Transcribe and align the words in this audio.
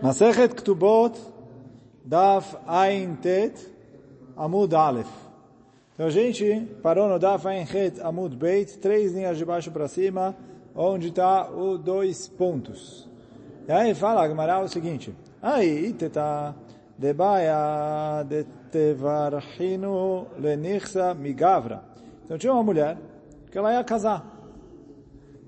Masechet 0.00 0.54
Ktubot, 0.54 1.18
Daf 2.04 2.56
Ain 2.68 3.16
Tet, 3.16 3.68
Amud 4.36 4.72
Aleph. 4.72 5.10
Então 5.92 6.06
a 6.06 6.10
gente 6.10 6.68
parou 6.80 7.08
no 7.08 7.18
Daf 7.18 7.44
Ain 7.48 7.64
Het 7.64 8.00
Amud 8.00 8.36
Beit, 8.36 8.78
três 8.78 9.12
linhas 9.12 9.36
de 9.36 9.44
baixo 9.44 9.72
para 9.72 9.88
cima, 9.88 10.36
onde 10.72 11.08
está 11.08 11.50
os 11.50 11.80
dois 11.80 12.28
pontos. 12.28 13.08
E 13.66 13.72
aí 13.72 13.92
fala 13.92 14.22
Agmará 14.22 14.60
o 14.60 14.68
seguinte, 14.68 15.12
aí 15.42 15.92
teta 15.92 16.54
debaya 16.96 18.22
de 18.22 18.44
tevarchinu 18.70 20.28
lenichsa 20.38 21.12
migavra. 21.12 21.82
Então 22.24 22.38
tinha 22.38 22.52
uma 22.52 22.62
mulher 22.62 22.96
que 23.50 23.58
ela 23.58 23.72
ia 23.72 23.82
casar. 23.82 24.24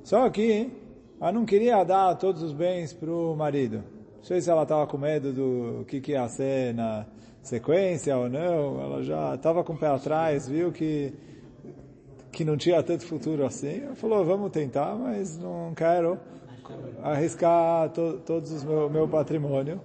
Só 0.03 0.29
que 0.29 0.73
ela 1.21 1.31
não 1.31 1.45
queria 1.45 1.85
dar 1.85 2.17
todos 2.17 2.43
os 2.43 2.53
bens 2.53 2.93
para 2.93 3.13
o 3.13 3.37
marido. 3.37 4.00
Não 4.21 4.25
sei 4.25 4.41
se 4.41 4.51
ela 4.51 4.65
estava 4.65 4.87
com 4.87 4.99
medo 4.99 5.33
do 5.33 5.85
que, 5.87 5.99
que 5.99 6.13
ia 6.13 6.29
ser 6.29 6.75
na 6.75 7.07
sequência 7.43 8.17
ou 8.19 8.29
não. 8.29 8.81
Ela 8.81 9.03
já 9.03 9.35
estava 9.35 9.65
com 9.65 9.73
o 9.73 9.79
pé 9.79 9.87
atrás, 9.87 10.47
viu 10.47 10.71
que, 10.71 11.15
que 12.31 12.45
não 12.45 12.57
tinha 12.57 12.83
tanto 12.83 13.07
futuro 13.07 13.47
assim. 13.47 13.83
Ela 13.83 13.95
falou, 13.97 14.23
vamos 14.25 14.51
tentar, 14.51 14.95
mas 14.95 15.39
não 15.39 15.73
quero 15.75 16.19
arriscar 17.03 17.89
to, 17.91 18.21
todos 18.27 18.53
os 18.53 18.63
meu, 18.63 18.91
meu 18.91 19.09
patrimônio. 19.09 19.81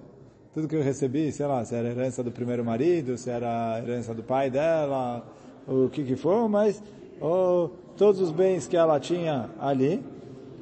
Tudo 0.52 0.68
que 0.68 0.76
eu 0.76 0.82
recebi, 0.82 1.32
sei 1.32 1.46
lá, 1.46 1.64
se 1.64 1.74
era 1.74 1.88
herança 1.88 2.22
do 2.22 2.30
primeiro 2.30 2.64
marido, 2.64 3.16
se 3.16 3.30
era 3.30 3.78
herança 3.78 4.14
do 4.14 4.22
pai 4.22 4.50
dela, 4.50 5.26
o 5.66 5.88
que 5.88 6.04
que 6.04 6.14
for, 6.14 6.46
mas 6.48 6.82
ou, 7.20 7.74
todos 7.96 8.20
os 8.20 8.30
bens 8.30 8.66
que 8.66 8.76
ela 8.76 9.00
tinha 9.00 9.50
ali. 9.58 10.04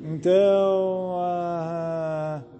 Então, 0.00 1.16
uh, 1.18 2.53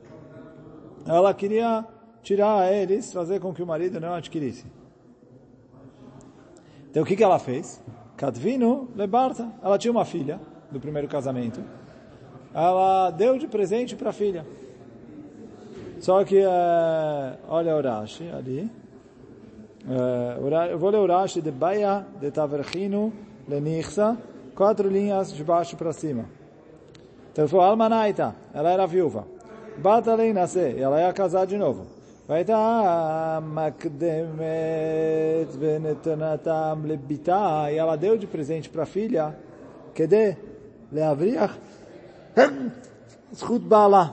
ela 1.07 1.35
queria 1.35 1.85
tirar 2.23 2.73
eles, 2.73 3.13
fazer 3.13 3.41
com 3.41 3.53
que 3.53 3.63
o 3.63 3.67
marido 3.67 4.01
não 4.01 4.15
adquirisse. 4.15 4.65
Então 6.91 7.03
o 7.03 7.07
que, 7.07 7.17
que 7.17 7.25
ela 7.25 7.39
fez? 7.39 7.83
Kadvino 8.17 8.89
lebarta. 8.95 9.51
Ela 9.63 9.77
tinha 9.77 9.91
uma 9.91 10.05
filha 10.05 10.41
do 10.71 10.81
primeiro 10.81 11.09
casamento. 11.09 11.61
Ela 12.55 13.11
deu 13.11 13.37
de 13.37 13.47
presente 13.47 13.97
para 13.97 14.11
a 14.11 14.13
filha. 14.13 14.47
Só 16.01 16.25
que, 16.25 16.39
é, 16.39 17.39
olha 17.49 17.77
o 17.77 17.83
Rashi 17.83 18.29
ali. 18.31 18.71
É, 19.89 20.73
eu 20.73 20.79
vou 20.79 20.91
ler 20.91 20.99
o 20.99 21.07
Rashi 21.07 21.41
de 21.41 21.51
Baia 21.51 22.07
de 22.21 22.31
Taverchino 22.31 23.13
Lenichsa, 23.49 24.17
quatro 24.55 24.89
linhas 24.89 25.33
de 25.33 25.43
baixo 25.43 25.77
para 25.77 25.93
cima. 25.93 26.27
Então 27.33 27.49
falou, 27.49 27.67
Almanaita, 27.67 28.35
ela 28.55 28.71
era 28.71 28.87
viúva. 28.87 29.34
Batalei 29.78 30.34
nascer, 30.34 30.78
ela 30.78 31.00
ia 31.00 31.14
casar 31.14 31.46
de 31.46 31.58
novo. 31.58 32.00
והייתה 32.30 33.40
מקדמת 33.44 34.40
ונתנתם 35.60 36.82
לביתה, 36.86 37.66
e 37.72 37.78
ela 37.78 37.96
deu 37.96 38.18
de 38.18 38.28
presente 38.28 38.70
para 38.70 38.84
a 38.84 38.86
filha, 38.86 39.32
כדי 39.96 40.32
להבריח 40.92 41.58
זכות 43.32 43.62
בעלה, 43.62 44.06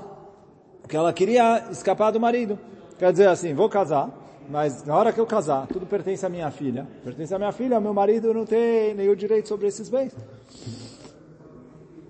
que 0.89 0.97
ela 0.97 1.12
queria 1.12 1.65
escapar 1.70 2.11
do 2.11 2.19
marido. 2.19 2.59
Quer 2.98 3.12
dizer 3.12 3.29
assim, 3.29 3.53
vou 3.53 3.69
casar, 3.69 4.09
mas 4.48 4.83
na 4.84 4.97
hora 4.97 5.12
que 5.12 5.20
eu 5.20 5.27
casar, 5.27 5.67
tudo 5.67 5.84
pertence 5.84 6.25
à 6.25 6.29
minha 6.31 6.51
filha, 6.51 6.87
pertence 7.05 7.34
à 7.34 7.39
minha 7.39 7.53
filha, 7.53 7.79
meu 7.81 7.92
marido 7.92 8.33
não 8.33 8.47
tem 8.47 8.95
nenhum 8.95 9.15
direito 9.15 9.47
sobre 9.47 9.67
esses 9.67 9.91
bens. 9.91 10.17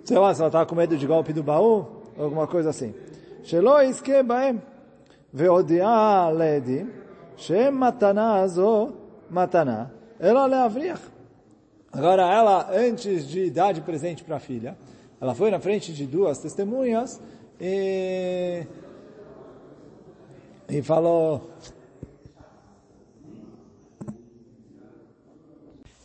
Sei 0.05 0.19
lá, 0.19 0.33
se 0.33 0.41
ela 0.41 0.49
estava 0.49 0.67
com 0.67 0.77
medo 0.77 0.97
de 0.97 1.07
golpe 1.07 1.33
do 1.33 1.43
baú, 1.43 1.87
alguma 2.17 2.47
coisa 2.47 2.71
assim. 2.71 2.95
שלא 3.43 3.83
יזכה 3.83 4.23
בהם, 4.23 4.59
והודיעה 5.35 6.31
לעדים 6.39 6.91
שמתנה 7.37 8.49
זו 8.49 8.89
מתנה, 9.31 9.85
אלא 10.23 10.47
להבריח. 10.47 11.11
Agora 11.93 12.31
ela, 12.31 12.71
antes 12.73 13.27
de 13.27 13.49
dar 13.51 13.73
de 13.73 13.81
presente 13.81 14.23
para 14.23 14.37
a 14.37 14.39
filha, 14.39 14.77
ela 15.19 15.35
foi 15.35 15.51
na 15.51 15.59
frente 15.59 15.95
de 15.95 16.05
duas 16.07 16.39
testemunhas 16.39 17.19
e, 17.59 18.67
e 20.69 20.83
falou... 20.83 21.51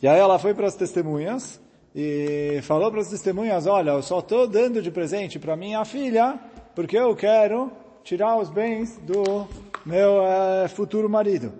E 0.02 0.08
aí 0.08 0.18
ela 0.18 0.38
foi 0.38 0.54
para 0.54 0.66
as 0.66 0.74
testemunhas 0.74 1.60
e 1.94 2.60
falou 2.62 2.90
para 2.90 3.02
as 3.02 3.10
testemunhas, 3.10 3.66
olha, 3.66 3.90
eu 3.90 4.02
só 4.02 4.20
estou 4.20 4.48
dando 4.48 4.80
de 4.80 4.90
presente 4.90 5.38
para 5.38 5.54
minha 5.54 5.84
filha 5.84 6.40
porque 6.77 6.95
eu 6.95 7.15
quero 7.15 7.71
tirar 8.03 8.37
os 8.37 8.51
bens 8.51 8.99
do 8.99 9.47
meu 9.83 10.19
uh, 10.21 10.69
futuro 10.69 11.09
marido. 11.09 11.51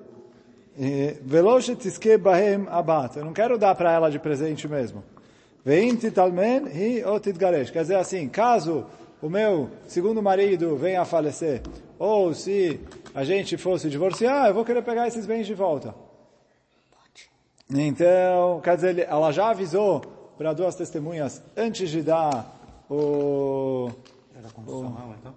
Veloce 1.23 1.75
tiske 1.75 2.17
bahem 2.17 2.67
abat. 2.69 3.17
Eu 3.17 3.25
não 3.25 3.33
quero 3.33 3.57
dar 3.57 3.73
para 3.73 3.91
ela 3.91 4.11
de 4.11 4.19
presente 4.19 4.67
mesmo. 4.67 5.03
Veinti 5.65 6.11
talmen 6.11 6.67
hi 6.67 7.03
otit 7.03 7.35
garesh. 7.35 7.71
Quer 7.71 7.81
dizer 7.81 7.95
assim, 7.95 8.29
caso 8.29 8.85
o 9.19 9.27
meu 9.27 9.71
segundo 9.87 10.21
marido 10.21 10.77
venha 10.77 11.01
a 11.01 11.05
falecer, 11.05 11.63
ou 11.97 12.31
se 12.35 12.79
a 13.15 13.23
gente 13.23 13.57
fosse 13.57 13.89
divorciar, 13.89 14.49
eu 14.49 14.53
vou 14.53 14.63
querer 14.63 14.83
pegar 14.83 15.07
esses 15.07 15.25
bens 15.25 15.47
de 15.47 15.55
volta. 15.55 15.95
Então, 17.73 18.61
quer 18.61 18.75
dizer, 18.75 18.99
ela 19.09 19.31
já 19.31 19.49
avisou 19.49 19.99
para 20.37 20.53
duas 20.53 20.75
testemunhas 20.75 21.41
antes 21.57 21.89
de 21.89 22.03
dar 22.03 22.85
o 22.87 23.89
constitucional, 24.53 25.13
então? 25.19 25.33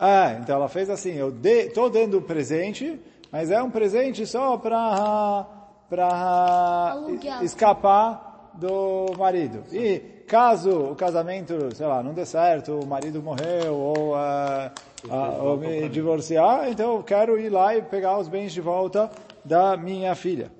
É, 0.00 0.38
então 0.40 0.56
ela 0.56 0.68
fez 0.68 0.88
assim, 0.88 1.12
eu 1.14 1.34
estou 1.42 1.90
dando 1.90 2.22
presente, 2.22 3.00
mas 3.32 3.50
é 3.50 3.62
um 3.62 3.70
presente 3.70 4.24
só 4.26 4.56
para 4.56 5.46
para 5.88 6.96
escapar 7.42 8.50
do 8.54 9.12
marido. 9.18 9.62
E 9.70 9.98
caso 10.26 10.70
o 10.70 10.96
casamento, 10.96 11.74
sei 11.74 11.86
lá, 11.86 12.02
não 12.02 12.14
dê 12.14 12.24
certo, 12.24 12.80
o 12.80 12.86
marido 12.86 13.22
morreu 13.22 13.74
ou, 13.74 14.14
uh, 14.14 14.70
uh, 15.06 15.44
ou 15.44 15.58
me 15.58 15.90
divorciar, 15.90 16.70
então 16.70 16.96
eu 16.96 17.02
quero 17.02 17.38
ir 17.38 17.50
lá 17.50 17.76
e 17.76 17.82
pegar 17.82 18.18
os 18.18 18.28
bens 18.28 18.52
de 18.52 18.60
volta 18.62 19.10
da 19.44 19.76
minha 19.76 20.14
filha. 20.14 20.50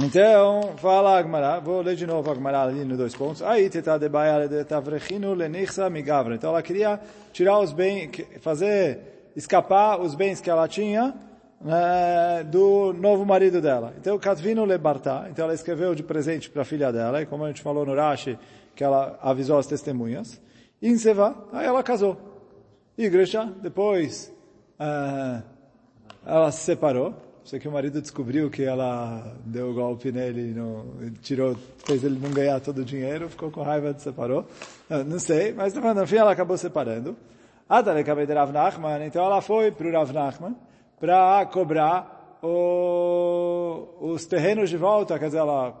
Então, 0.00 0.74
fala 0.78 1.18
Agmará, 1.18 1.60
vou 1.60 1.82
ler 1.82 1.94
de 1.94 2.06
novo 2.06 2.30
Agmará 2.30 2.62
ali 2.62 2.82
nos 2.84 2.96
dois 2.96 3.14
pontos. 3.14 3.42
Aí, 3.42 3.68
teta 3.68 3.98
de 3.98 4.08
baia 4.08 4.48
de 4.48 4.64
tavrechinu 4.64 5.34
lenichsa 5.34 5.90
migavra. 5.90 6.34
Então, 6.34 6.50
ela 6.50 6.62
queria 6.62 6.98
tirar 7.30 7.58
os 7.60 7.72
bens, 7.72 8.10
fazer 8.40 9.30
escapar 9.36 10.00
os 10.00 10.14
bens 10.14 10.40
que 10.40 10.48
ela 10.48 10.66
tinha 10.66 11.14
né, 11.60 12.42
do 12.44 12.94
novo 12.94 13.26
marido 13.26 13.60
dela. 13.60 13.92
Então, 13.98 14.18
katvinu 14.18 14.64
lebarta. 14.64 15.26
Então, 15.30 15.44
ela 15.44 15.54
escreveu 15.54 15.94
de 15.94 16.02
presente 16.02 16.48
para 16.48 16.62
a 16.62 16.64
filha 16.64 16.90
dela, 16.90 17.20
e 17.20 17.26
como 17.26 17.44
a 17.44 17.48
gente 17.48 17.60
falou 17.60 17.84
no 17.84 17.94
Rashi, 17.94 18.38
que 18.74 18.82
ela 18.82 19.18
avisou 19.20 19.58
as 19.58 19.66
testemunhas. 19.66 20.40
Inseva, 20.80 21.36
aí 21.52 21.66
ela 21.66 21.82
casou. 21.82 22.16
Igreja, 22.96 23.44
depois, 23.60 24.32
uh, 24.80 25.42
ela 26.24 26.50
se 26.50 26.60
separou. 26.60 27.14
Sei 27.44 27.58
que 27.58 27.66
o 27.66 27.72
marido 27.72 28.00
descobriu 28.00 28.48
que 28.48 28.62
ela 28.62 29.36
deu 29.44 29.70
o 29.70 29.74
golpe 29.74 30.12
nele, 30.12 30.54
não, 30.54 30.84
tirou, 31.22 31.56
fez 31.84 32.04
ele 32.04 32.18
não 32.20 32.30
ganhar 32.30 32.60
todo 32.60 32.78
o 32.78 32.84
dinheiro, 32.84 33.28
ficou 33.28 33.50
com 33.50 33.62
raiva 33.62 33.90
e 33.96 34.00
separou. 34.00 34.46
Não, 34.88 35.02
não 35.02 35.18
sei, 35.18 35.52
mas 35.52 35.74
no 35.74 36.06
fim 36.06 36.16
ela 36.16 36.30
acabou 36.30 36.56
separando. 36.56 37.16
Rav 37.68 38.52
Nachman, 38.52 39.04
então 39.04 39.24
ela 39.24 39.40
foi 39.40 39.72
para 39.72 39.88
o 39.88 39.92
Rav 39.92 40.12
Nachman 40.12 40.54
para 41.00 41.44
cobrar 41.46 42.38
o, 42.40 43.88
os 44.00 44.24
terrenos 44.24 44.70
de 44.70 44.76
volta, 44.76 45.18
quer 45.18 45.26
dizer, 45.26 45.38
ela 45.38 45.72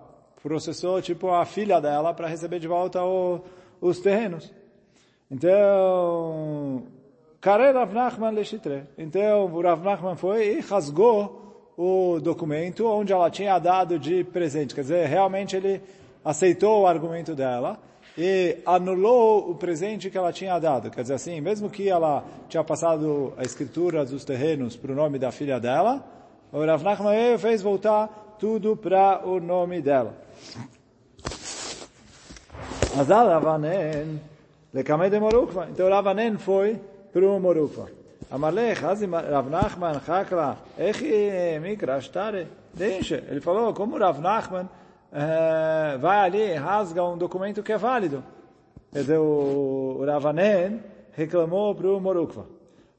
processou 0.42 1.00
tipo 1.00 1.30
a 1.30 1.44
filha 1.44 1.80
dela 1.80 2.12
para 2.12 2.26
receber 2.26 2.58
de 2.58 2.66
volta 2.66 3.04
o, 3.04 3.40
os 3.80 4.00
terrenos. 4.00 4.52
Então. 5.30 6.82
Então, 8.98 9.44
o 9.44 9.60
Rav 9.60 9.84
Nachman 9.84 10.16
foi 10.16 10.56
e 10.56 10.60
rasgou 10.60 11.41
o 11.76 12.20
documento 12.20 12.86
onde 12.86 13.12
ela 13.12 13.30
tinha 13.30 13.58
dado 13.58 13.98
de 13.98 14.24
presente. 14.24 14.74
Quer 14.74 14.82
dizer, 14.82 15.06
realmente 15.06 15.56
ele 15.56 15.80
aceitou 16.24 16.82
o 16.82 16.86
argumento 16.86 17.34
dela 17.34 17.78
e 18.16 18.58
anulou 18.66 19.50
o 19.50 19.54
presente 19.54 20.10
que 20.10 20.18
ela 20.18 20.32
tinha 20.32 20.58
dado. 20.58 20.90
Quer 20.90 21.02
dizer 21.02 21.14
assim, 21.14 21.40
mesmo 21.40 21.70
que 21.70 21.88
ela 21.88 22.24
tinha 22.48 22.62
passado 22.62 23.32
a 23.36 23.42
escritura 23.42 24.04
dos 24.04 24.24
terrenos 24.24 24.76
para 24.76 24.92
o 24.92 24.94
nome 24.94 25.18
da 25.18 25.32
filha 25.32 25.58
dela, 25.58 26.04
o 26.52 26.64
Rav 26.64 26.82
Nachman 26.82 27.38
fez 27.38 27.62
voltar 27.62 28.36
tudo 28.38 28.76
para 28.76 29.26
o 29.26 29.40
nome 29.40 29.80
dela. 29.80 30.14
De. 35.66 35.70
Então 35.72 35.88
Ravanen 35.88 36.36
foi 36.36 36.78
para 37.12 37.26
o 37.26 37.40
Morukva. 37.40 38.01
Amalek, 38.32 38.80
Rav 38.80 39.50
Nachman, 39.50 40.00
Hakla, 40.08 40.56
Echi 40.78 41.60
Mikrashtare, 41.60 42.48
deixa. 42.72 43.22
Ele 43.28 43.42
falou, 43.42 43.74
como 43.74 43.98
Rav 43.98 44.22
Nachman 44.22 44.64
uh, 44.64 45.98
vai 45.98 46.20
ali 46.20 46.54
rasga 46.54 47.04
um 47.04 47.18
documento 47.18 47.62
que 47.62 47.72
é 47.72 47.76
válido? 47.76 48.24
Quer 48.90 49.00
dizer, 49.00 49.18
o 49.18 50.02
Ravanen 50.06 50.80
reclamou 51.12 51.74
para 51.74 51.88
o 51.88 52.00
Morukva. 52.00 52.46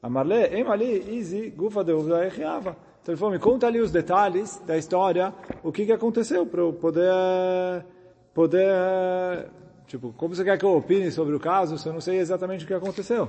Amarle, 0.00 0.44
em 0.52 0.64
ali, 0.68 1.16
easy, 1.16 1.50
gufa 1.50 1.82
de 1.82 1.92
uvda 1.92 2.28
Então 2.28 2.76
ele 3.08 3.16
falou, 3.16 3.32
me 3.32 3.40
conta 3.40 3.66
ali 3.66 3.80
os 3.80 3.90
detalhes 3.90 4.62
da 4.64 4.78
história, 4.78 5.34
o 5.64 5.72
que 5.72 5.84
que 5.84 5.92
aconteceu 5.92 6.46
para 6.46 6.60
eu 6.60 6.72
poder, 6.72 7.84
poder, 8.32 9.48
tipo, 9.88 10.12
como 10.16 10.32
você 10.32 10.44
quer 10.44 10.58
que 10.58 10.64
eu 10.64 10.76
opine 10.76 11.10
sobre 11.10 11.34
o 11.34 11.40
caso 11.40 11.76
se 11.76 11.88
eu 11.88 11.92
não 11.92 12.00
sei 12.00 12.18
exatamente 12.18 12.64
o 12.64 12.68
que 12.68 12.74
aconteceu? 12.74 13.28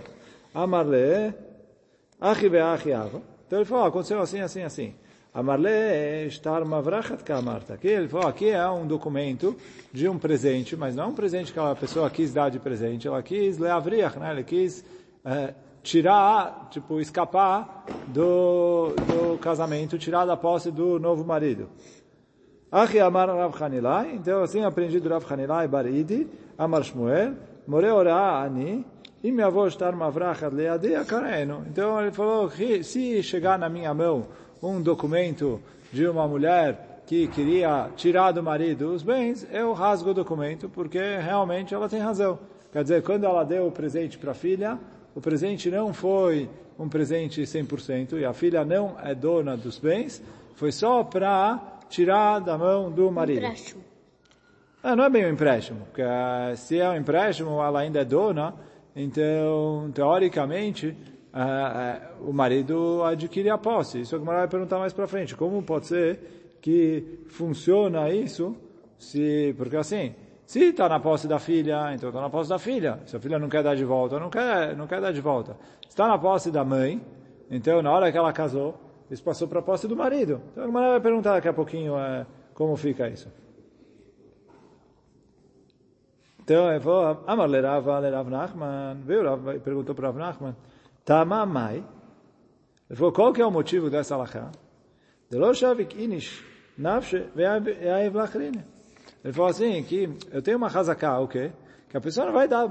Amarle, 0.53 1.33
então 2.19 3.59
ele 3.59 3.65
falou, 3.65 3.85
aconteceu 3.85 4.21
assim, 4.21 4.39
assim, 4.39 4.63
assim. 4.63 4.95
Amarle 5.33 6.27
estar 6.27 6.63
mavrachat 6.63 7.21
kamarta. 7.23 7.73
Aqui 7.73 7.89
ele 7.89 8.07
falou, 8.07 8.27
aqui 8.27 8.49
é 8.49 8.69
um 8.69 8.87
documento 8.87 9.55
de 9.91 10.07
um 10.07 10.17
presente, 10.17 10.77
mas 10.77 10.95
não 10.95 11.03
é 11.03 11.07
um 11.07 11.13
presente 11.13 11.51
que 11.51 11.59
a 11.59 11.75
pessoa 11.75 12.09
quis 12.09 12.33
dar 12.33 12.49
de 12.49 12.57
presente, 12.57 13.05
ela 13.05 13.21
quis 13.21 13.57
leavriach, 13.57 14.17
né? 14.17 14.31
Ele 14.31 14.43
quis 14.45 14.85
é, 15.25 15.53
tirar, 15.83 16.69
tipo, 16.71 17.01
escapar 17.01 17.83
do, 18.07 18.87
do 18.95 19.37
casamento, 19.39 19.97
tirar 19.97 20.25
da 20.25 20.37
posse 20.37 20.71
do 20.71 20.99
novo 20.99 21.25
marido. 21.25 21.69
Achi 22.71 22.99
amar 22.99 23.29
Rav 23.29 23.61
Hanilai, 23.61 24.15
então 24.15 24.41
assim 24.41 24.63
aprendi 24.63 24.99
do 24.99 25.07
Rav 25.07 25.25
Hanilai 25.31 25.67
Baridi, 25.67 26.27
Amar 26.57 26.83
Shmuel, 26.83 27.35
More 27.67 28.09
Ani, 28.09 28.85
e 29.25 29.31
minha 29.31 29.47
avó 29.47 29.65
estar 29.65 29.91
mavrachat 29.95 30.53
leadi 30.53 30.93
akareno. 30.93 31.65
Então 31.67 31.99
ele 31.99 32.11
falou, 32.11 32.47
se 32.83 33.23
chegar 33.23 33.57
na 33.57 33.67
minha 33.67 33.91
mão 33.91 34.27
um 34.61 34.79
documento 34.79 35.59
de 35.91 36.05
uma 36.07 36.27
mulher 36.27 37.01
que 37.07 37.27
queria 37.29 37.89
tirar 37.95 38.31
do 38.33 38.43
marido 38.43 38.93
os 38.93 39.01
bens, 39.01 39.47
eu 39.51 39.73
rasgo 39.73 40.11
o 40.11 40.13
documento, 40.13 40.69
porque 40.69 40.99
realmente 40.99 41.73
ela 41.73 41.89
tem 41.89 41.99
razão. 41.99 42.37
Quer 42.71 42.83
dizer, 42.83 43.01
quando 43.01 43.23
ela 43.23 43.43
deu 43.43 43.65
o 43.65 43.71
presente 43.71 44.15
para 44.15 44.29
a 44.29 44.35
filha, 44.35 44.77
o 45.15 45.21
presente 45.21 45.71
não 45.71 45.91
foi 45.91 46.47
um 46.77 46.87
presente 46.87 47.41
100%, 47.41 48.19
e 48.19 48.25
a 48.25 48.33
filha 48.33 48.63
não 48.63 48.95
é 49.03 49.15
dona 49.15 49.57
dos 49.57 49.79
bens, 49.79 50.21
foi 50.55 50.71
só 50.71 51.03
para 51.03 51.79
tirar 51.89 52.37
da 52.41 52.59
mão 52.59 52.91
do 52.91 53.11
marido. 53.11 53.39
Empréstimo. 53.39 53.81
Ah, 54.83 54.95
não 54.95 55.03
é 55.03 55.09
bem 55.09 55.25
um 55.25 55.29
empréstimo, 55.29 55.79
porque 55.85 56.03
uh, 56.03 56.55
se 56.55 56.79
é 56.79 56.87
um 56.87 56.95
empréstimo, 56.95 57.59
ela 57.59 57.79
ainda 57.79 58.01
é 58.01 58.05
dona, 58.05 58.53
então, 58.95 59.91
teoricamente, 59.93 60.95
o 62.21 62.31
marido 62.31 63.03
adquire 63.03 63.49
a 63.49 63.57
posse. 63.57 64.01
Isso 64.01 64.15
é 64.15 64.17
o 64.17 64.21
que 64.21 64.27
vai 64.27 64.47
perguntar 64.47 64.79
mais 64.79 64.93
para 64.93 65.07
frente. 65.07 65.35
Como 65.35 65.61
pode 65.63 65.87
ser 65.87 66.57
que 66.61 67.19
funciona 67.27 68.09
isso? 68.09 68.55
Se, 68.97 69.53
porque 69.57 69.75
assim, 69.75 70.15
se 70.45 70.69
está 70.69 70.87
na 70.87 70.99
posse 70.99 71.27
da 71.27 71.37
filha, 71.37 71.93
então 71.93 72.09
está 72.09 72.21
na 72.21 72.29
posse 72.29 72.49
da 72.49 72.57
filha. 72.57 72.99
Se 73.05 73.17
a 73.17 73.19
filha 73.19 73.37
não 73.37 73.49
quer 73.49 73.63
dar 73.63 73.75
de 73.75 73.83
volta, 73.83 74.17
não 74.17 74.29
quer, 74.29 74.75
não 74.77 74.87
quer 74.87 75.01
dar 75.01 75.11
de 75.11 75.19
volta. 75.19 75.57
Está 75.87 76.07
na 76.07 76.17
posse 76.17 76.49
da 76.49 76.63
mãe, 76.63 77.01
então 77.51 77.81
na 77.81 77.91
hora 77.91 78.09
que 78.11 78.17
ela 78.17 78.31
casou, 78.31 78.75
isso 79.11 79.23
passou 79.23 79.47
para 79.47 79.59
a 79.59 79.61
posse 79.61 79.87
do 79.87 79.95
marido. 79.95 80.41
Então 80.53 80.63
a 80.63 80.89
vai 80.91 80.99
perguntar 81.01 81.33
daqui 81.33 81.49
a 81.49 81.53
pouquinho 81.53 81.97
é, 81.97 82.25
como 82.53 82.75
fica 82.77 83.09
isso. 83.09 83.29
Então 86.45 86.69
ele 86.69 86.79
falou, 86.79 87.23
Amar 87.25 87.49
lerava 87.49 87.97
lerav 87.97 88.29
Nachman, 88.29 89.01
veio 89.03 89.59
perguntou 89.61 89.95
para 89.95 90.09
Rav 90.09 90.17
Nachman, 90.19 90.55
Tamamai. 91.03 91.83
Ele 92.87 92.95
falou, 92.95 93.11
qual 93.11 93.33
que 93.33 93.41
é 93.41 93.45
o 93.45 93.49
motivo 93.49 93.89
dessa 93.89 94.13
alahá? 94.13 94.51
Deloshavik 95.27 95.99
inish 96.01 96.43
nafshe 96.77 97.25
ve'ayev 97.35 98.13
lachrine. 98.13 98.63
Ele 99.23 99.33
falou 99.33 99.49
assim, 99.49 99.81
que 99.81 100.07
eu 100.31 100.39
tenho 100.43 100.57
uma 100.57 100.67
hazaká, 100.67 101.19
o 101.19 101.27
quê? 101.27 101.51
Que 101.89 101.97
a 101.97 102.01
pessoa 102.01 102.27
não 102.27 102.33
vai 102.33 102.47
dar, 102.47 102.69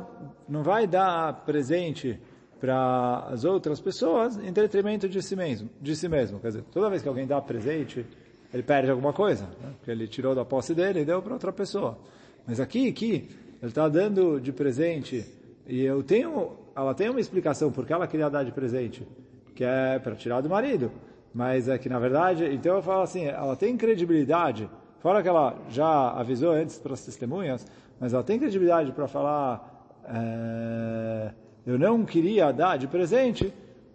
não 0.48 0.62
vai 0.62 0.86
dar 0.86 1.44
presente 1.44 2.20
para 2.60 3.26
as 3.28 3.44
outras 3.44 3.80
pessoas 3.80 4.36
em 4.38 4.52
detrimento 4.52 5.08
de 5.08 5.20
si 5.20 5.34
mesmo. 5.34 5.68
De 5.80 5.96
si 5.96 6.08
mesmo. 6.08 6.38
Quer 6.38 6.48
dizer, 6.48 6.62
toda 6.70 6.88
vez 6.88 7.02
que 7.02 7.08
alguém 7.08 7.26
dá 7.26 7.40
presente, 7.42 8.06
ele 8.52 8.62
perde 8.62 8.92
alguma 8.92 9.12
coisa. 9.12 9.46
Né? 9.60 9.72
Porque 9.78 9.90
ele 9.90 10.06
tirou 10.06 10.32
da 10.32 10.44
posse 10.44 10.76
dele 10.76 11.00
e 11.00 11.04
deu 11.04 11.20
para 11.20 11.32
outra 11.32 11.52
pessoa. 11.52 11.98
Mas 12.46 12.60
aqui, 12.60 12.88
aqui, 12.88 13.28
ele 13.64 13.70
está 13.70 13.88
dando 13.88 14.38
de 14.38 14.52
presente 14.52 15.24
e 15.66 15.82
eu 15.82 16.02
tenho 16.02 16.64
ela 16.76 16.92
tem 16.94 17.08
uma 17.08 17.20
explicação 17.20 17.70
porque 17.70 17.92
ela 17.92 18.06
queria 18.06 18.28
dar 18.28 18.44
de 18.44 18.52
presente, 18.52 19.06
que 19.54 19.64
é 19.64 19.98
para 19.98 20.14
tirar 20.14 20.40
do 20.40 20.48
marido. 20.48 20.90
Mas 21.32 21.68
é 21.68 21.78
que, 21.78 21.88
na 21.88 21.98
verdade, 21.98 22.44
então 22.52 22.76
eu 22.76 22.82
falo 22.82 23.02
assim, 23.02 23.26
ela 23.26 23.56
tem 23.56 23.76
credibilidade, 23.76 24.68
fora 25.00 25.22
que 25.22 25.28
ela 25.28 25.56
já 25.68 26.10
avisou 26.10 26.52
antes 26.52 26.78
para 26.78 26.94
as 26.94 27.04
testemunhas, 27.04 27.66
mas 27.98 28.12
ela 28.12 28.22
tem 28.22 28.38
credibilidade 28.38 28.92
para 28.92 29.08
falar, 29.08 29.88
é, 30.04 31.30
eu 31.66 31.78
não 31.78 32.04
queria 32.04 32.52
dar 32.52 32.76
de 32.76 32.86
presente, 32.86 33.52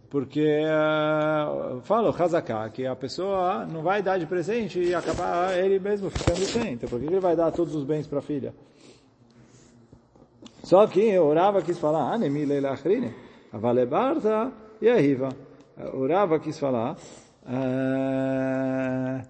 porque 0.10 0.62
uh, 0.64 1.82
fala 1.82 2.10
o 2.10 2.72
que 2.72 2.86
a 2.86 2.96
pessoa 2.96 3.66
não 3.66 3.84
vai 3.84 4.02
dar 4.02 4.18
de 4.18 4.26
presente 4.26 4.82
e 4.82 4.96
acabar 4.96 5.56
ele 5.56 5.80
mesmo 5.80 6.10
ficando 6.10 6.40
sem. 6.40 6.74
Então 6.74 6.90
por 6.90 7.00
que 7.00 7.06
ele 7.06 7.20
vai 7.20 7.36
dar 7.36 7.52
todos 7.52 7.76
os 7.76 7.84
bens 7.84 8.08
para 8.08 8.18
a 8.18 8.22
filha? 8.22 8.52
Só 10.70 10.86
que 10.86 11.18
o 11.18 11.34
Rava 11.34 11.64
quis 11.64 11.80
falar, 11.80 12.14
Anemi 12.14 12.46
leilachrine, 12.46 13.12
avalebarta 13.52 14.54
e 14.80 14.88
arriva. 14.88 15.30
O 15.96 16.06
Rava 16.06 16.40
quis 16.40 16.60
falar 16.60 16.96
uh, 17.44 19.28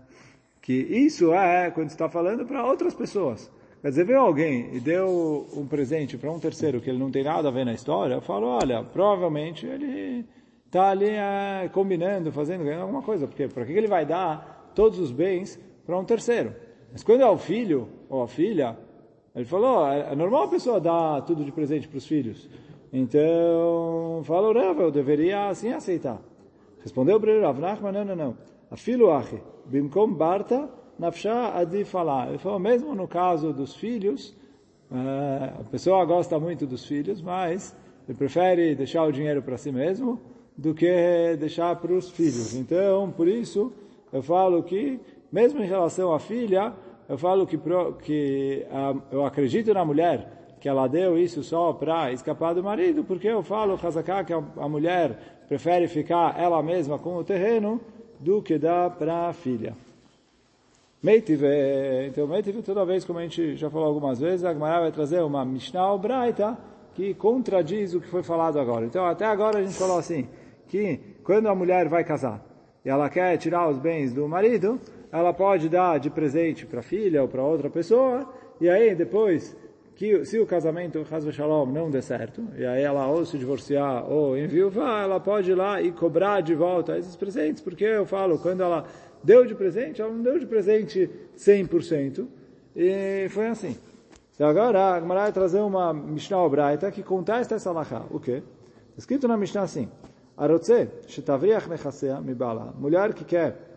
que 0.62 0.74
isso 0.74 1.34
é 1.34 1.72
quando 1.72 1.92
está 1.92 2.10
falando 2.10 2.46
para 2.46 2.66
outras 2.66 2.94
pessoas. 2.94 3.50
Quer 3.82 3.88
dizer, 3.88 4.04
veio 4.04 4.20
alguém 4.20 4.76
e 4.76 4.82
deu 4.82 5.48
um 5.54 5.66
presente 5.66 6.18
para 6.18 6.30
um 6.30 6.40
terceiro 6.40 6.82
que 6.82 6.90
ele 6.90 7.00
não 7.00 7.10
tem 7.10 7.24
nada 7.24 7.48
a 7.48 7.52
ver 7.52 7.64
na 7.64 7.72
história, 7.72 8.16
eu 8.16 8.22
falo, 8.22 8.48
olha, 8.48 8.84
provavelmente 8.84 9.66
ele 9.66 10.26
está 10.66 10.90
ali 10.90 11.08
uh, 11.08 11.70
combinando, 11.72 12.34
fazendo, 12.34 12.66
ganhando 12.66 12.82
alguma 12.82 13.02
coisa. 13.02 13.26
Porque 13.26 13.48
para 13.48 13.64
que 13.64 13.72
ele 13.72 13.88
vai 13.88 14.06
dar 14.06 14.74
todos 14.76 15.00
os 15.00 15.14
bens 15.14 15.58
para 15.86 15.98
um 15.98 16.04
terceiro? 16.04 16.54
Mas 16.92 17.02
quando 17.02 17.22
é 17.22 17.30
o 17.30 17.38
filho 17.38 17.88
ou 18.10 18.24
a 18.24 18.28
filha, 18.28 18.76
ele 19.36 19.46
falou, 19.46 19.88
é, 19.88 20.16
normal 20.16 20.44
a 20.44 20.48
pessoa 20.48 20.80
dar 20.80 21.22
tudo 21.22 21.44
de 21.44 21.52
presente 21.52 21.88
para 21.88 21.98
os 21.98 22.06
filhos. 22.06 22.50
Então, 22.92 24.22
falou, 24.24 24.54
Rav, 24.54 24.80
eu 24.80 24.92
deveria 24.92 25.48
assim 25.50 25.72
aceitar. 25.72 26.20
Respondeu 26.82 27.22
ele, 27.24 27.42
Rav 27.42 27.60
Nachman, 27.60 27.92
não, 27.92 28.06
não, 28.06 28.16
não. 28.16 28.38
A 28.72 28.76
filho 28.76 29.12
ache, 29.12 29.42
bimkom 29.66 30.14
barta, 30.14 30.70
nafsha 30.98 31.54
adi 31.56 31.84
falar. 31.86 32.30
Ele 32.30 32.38
falou, 32.38 32.60
mesmo 32.60 32.96
no 32.96 33.08
caso 33.08 33.54
dos 33.54 33.76
filhos, 33.76 34.36
eh, 34.92 35.54
a 35.60 35.64
pessoa 35.66 36.04
gosta 36.06 36.40
muito 36.40 36.66
dos 36.66 36.86
filhos, 36.86 37.22
mas 37.22 37.76
ele 38.08 38.18
prefere 38.18 38.76
deixar 38.76 39.04
o 39.06 39.12
dinheiro 39.12 39.42
para 39.42 39.58
si 39.58 39.72
mesmo 39.72 40.20
do 40.58 40.74
que 40.74 41.38
deixar 41.40 41.76
para 41.76 41.94
os 41.94 42.10
filhos. 42.10 42.56
Então, 42.56 43.12
por 43.12 43.28
isso, 43.28 43.72
eu 44.12 44.22
falo 44.22 44.62
que, 44.64 45.00
mesmo 45.32 45.64
em 45.64 45.68
relação 45.68 46.14
à 46.14 46.20
filha, 46.20 46.74
eu 47.10 47.18
falo 47.18 47.48
que, 47.48 47.60
que 48.04 48.68
eu 49.12 49.26
acredito 49.26 49.74
na 49.74 49.84
mulher, 49.84 50.56
que 50.62 50.70
ela 50.70 50.88
deu 50.88 51.18
isso 51.18 51.44
só 51.44 51.74
para 51.74 52.12
escapar 52.14 52.54
do 52.54 52.64
marido, 52.64 53.04
porque 53.04 53.28
eu 53.28 53.42
falo, 53.42 53.80
Hazaká, 53.82 54.24
que 54.24 54.32
a, 54.32 54.70
mulher 54.70 55.44
prefere 55.48 55.88
ficar 55.88 56.40
ela 56.40 56.62
mesma 56.62 57.00
com 57.00 57.16
o 57.16 57.24
terreno 57.24 57.82
do 58.20 58.44
que 58.44 58.60
dar 58.60 58.92
para 58.92 59.28
a 59.28 59.34
filha. 59.34 59.76
Meitive, 61.02 61.48
então 62.08 62.28
Meitive 62.28 62.62
toda 62.62 62.86
vez, 62.86 63.04
como 63.04 63.18
a 63.18 63.24
gente 63.24 63.56
já 63.56 63.72
falou 63.72 63.88
algumas 63.88 64.20
vezes, 64.20 64.46
a 64.46 64.54
Gemara 64.54 64.82
vai 64.82 64.92
trazer 64.92 65.22
uma 65.24 65.44
Mishnah 65.44 65.98
Braita 65.98 66.58
que 66.94 67.16
contradiz 67.16 67.96
o 67.96 68.02
que 68.02 68.08
foi 68.08 68.22
falado 68.22 68.60
agora. 68.60 68.86
Então 68.86 69.04
até 69.06 69.26
agora 69.26 69.58
a 69.58 69.64
gente 69.64 69.78
falou 69.78 69.98
assim, 69.98 70.28
que 70.68 71.00
quando 71.24 71.48
a 71.48 71.56
mulher 71.56 71.88
vai 71.88 72.04
casar 72.04 72.46
e 72.86 72.90
ela 72.90 73.10
quer 73.10 73.36
tirar 73.38 73.68
os 73.68 73.80
bens 73.80 74.14
do 74.14 74.28
marido, 74.28 74.80
ela 75.12 75.34
pode 75.34 75.70
dar 75.70 76.00
de 76.00 76.10
presente 76.10 76.66
para 76.66 76.80
a 76.80 76.84
filha 76.84 77.22
ou 77.22 77.28
para 77.28 77.44
outra 77.44 77.70
pessoa, 77.70 78.28
e 78.62 78.70
aí 78.70 78.94
depois, 78.94 79.56
que 79.96 80.24
se 80.26 80.40
o 80.40 80.46
casamento, 80.46 81.06
Hazva 81.10 81.32
Shalom, 81.32 81.66
não 81.68 81.90
der 81.90 82.04
certo, 82.04 82.48
e 82.58 82.66
aí 82.66 82.84
ela 82.84 83.08
ou 83.08 83.26
se 83.26 83.38
divorciar 83.38 84.10
ou 84.10 84.38
enviuvar, 84.38 85.04
ela 85.04 85.20
pode 85.20 85.52
ir 85.52 85.56
lá 85.56 85.82
e 85.82 85.92
cobrar 85.92 86.42
de 86.42 86.54
volta 86.54 86.98
esses 86.98 87.16
presentes, 87.16 87.62
porque 87.62 87.84
eu 87.84 88.06
falo, 88.06 88.38
quando 88.40 88.62
ela 88.62 88.86
deu 89.24 89.46
de 89.46 89.56
presente, 89.56 90.02
ela 90.02 90.12
não 90.12 90.22
deu 90.22 90.40
de 90.40 90.46
presente 90.46 91.10
100%, 91.36 92.28
e 92.76 93.28
foi 93.30 93.48
assim. 93.48 93.76
Então 94.34 94.48
agora, 94.48 94.94
a 94.94 95.00
Gemara 95.02 95.22
vai 95.24 95.32
trazer 95.34 95.60
uma 95.60 95.94
Mishnah 95.94 96.42
Obraita 96.42 96.90
que 96.92 97.04
contesta 97.04 97.56
essa 97.56 97.70
alahá. 97.72 98.06
O 98.10 98.22
quê? 98.22 98.42
Está 98.90 99.00
escrito 99.00 99.28
na 99.28 99.36
Mishnah 99.36 99.64
assim, 99.64 99.90
Arotze, 100.38 100.88
shetavriach 101.08 101.68
mibala. 102.24 102.74
Mulher 102.80 103.14
que 103.14 103.26
quer 103.26 103.69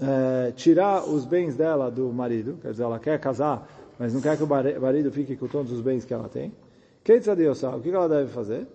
é, 0.00 0.52
tirar 0.52 1.04
os 1.04 1.24
bens 1.24 1.56
dela 1.56 1.90
do 1.90 2.12
marido, 2.12 2.58
quer 2.60 2.70
dizer, 2.72 2.84
ela 2.84 2.98
quer 2.98 3.18
casar, 3.20 3.68
mas 3.98 4.14
não 4.14 4.20
quer 4.20 4.36
que 4.36 4.42
o 4.42 4.46
marido 4.46 5.10
fique 5.10 5.36
com 5.36 5.46
todos 5.46 5.70
os 5.70 5.80
bens 5.80 6.04
que 6.04 6.12
ela 6.12 6.28
tem. 6.28 6.48
O 6.48 7.80
que 7.80 7.90
ela 7.90 8.08
deve 8.08 8.30
fazer? 8.30 8.66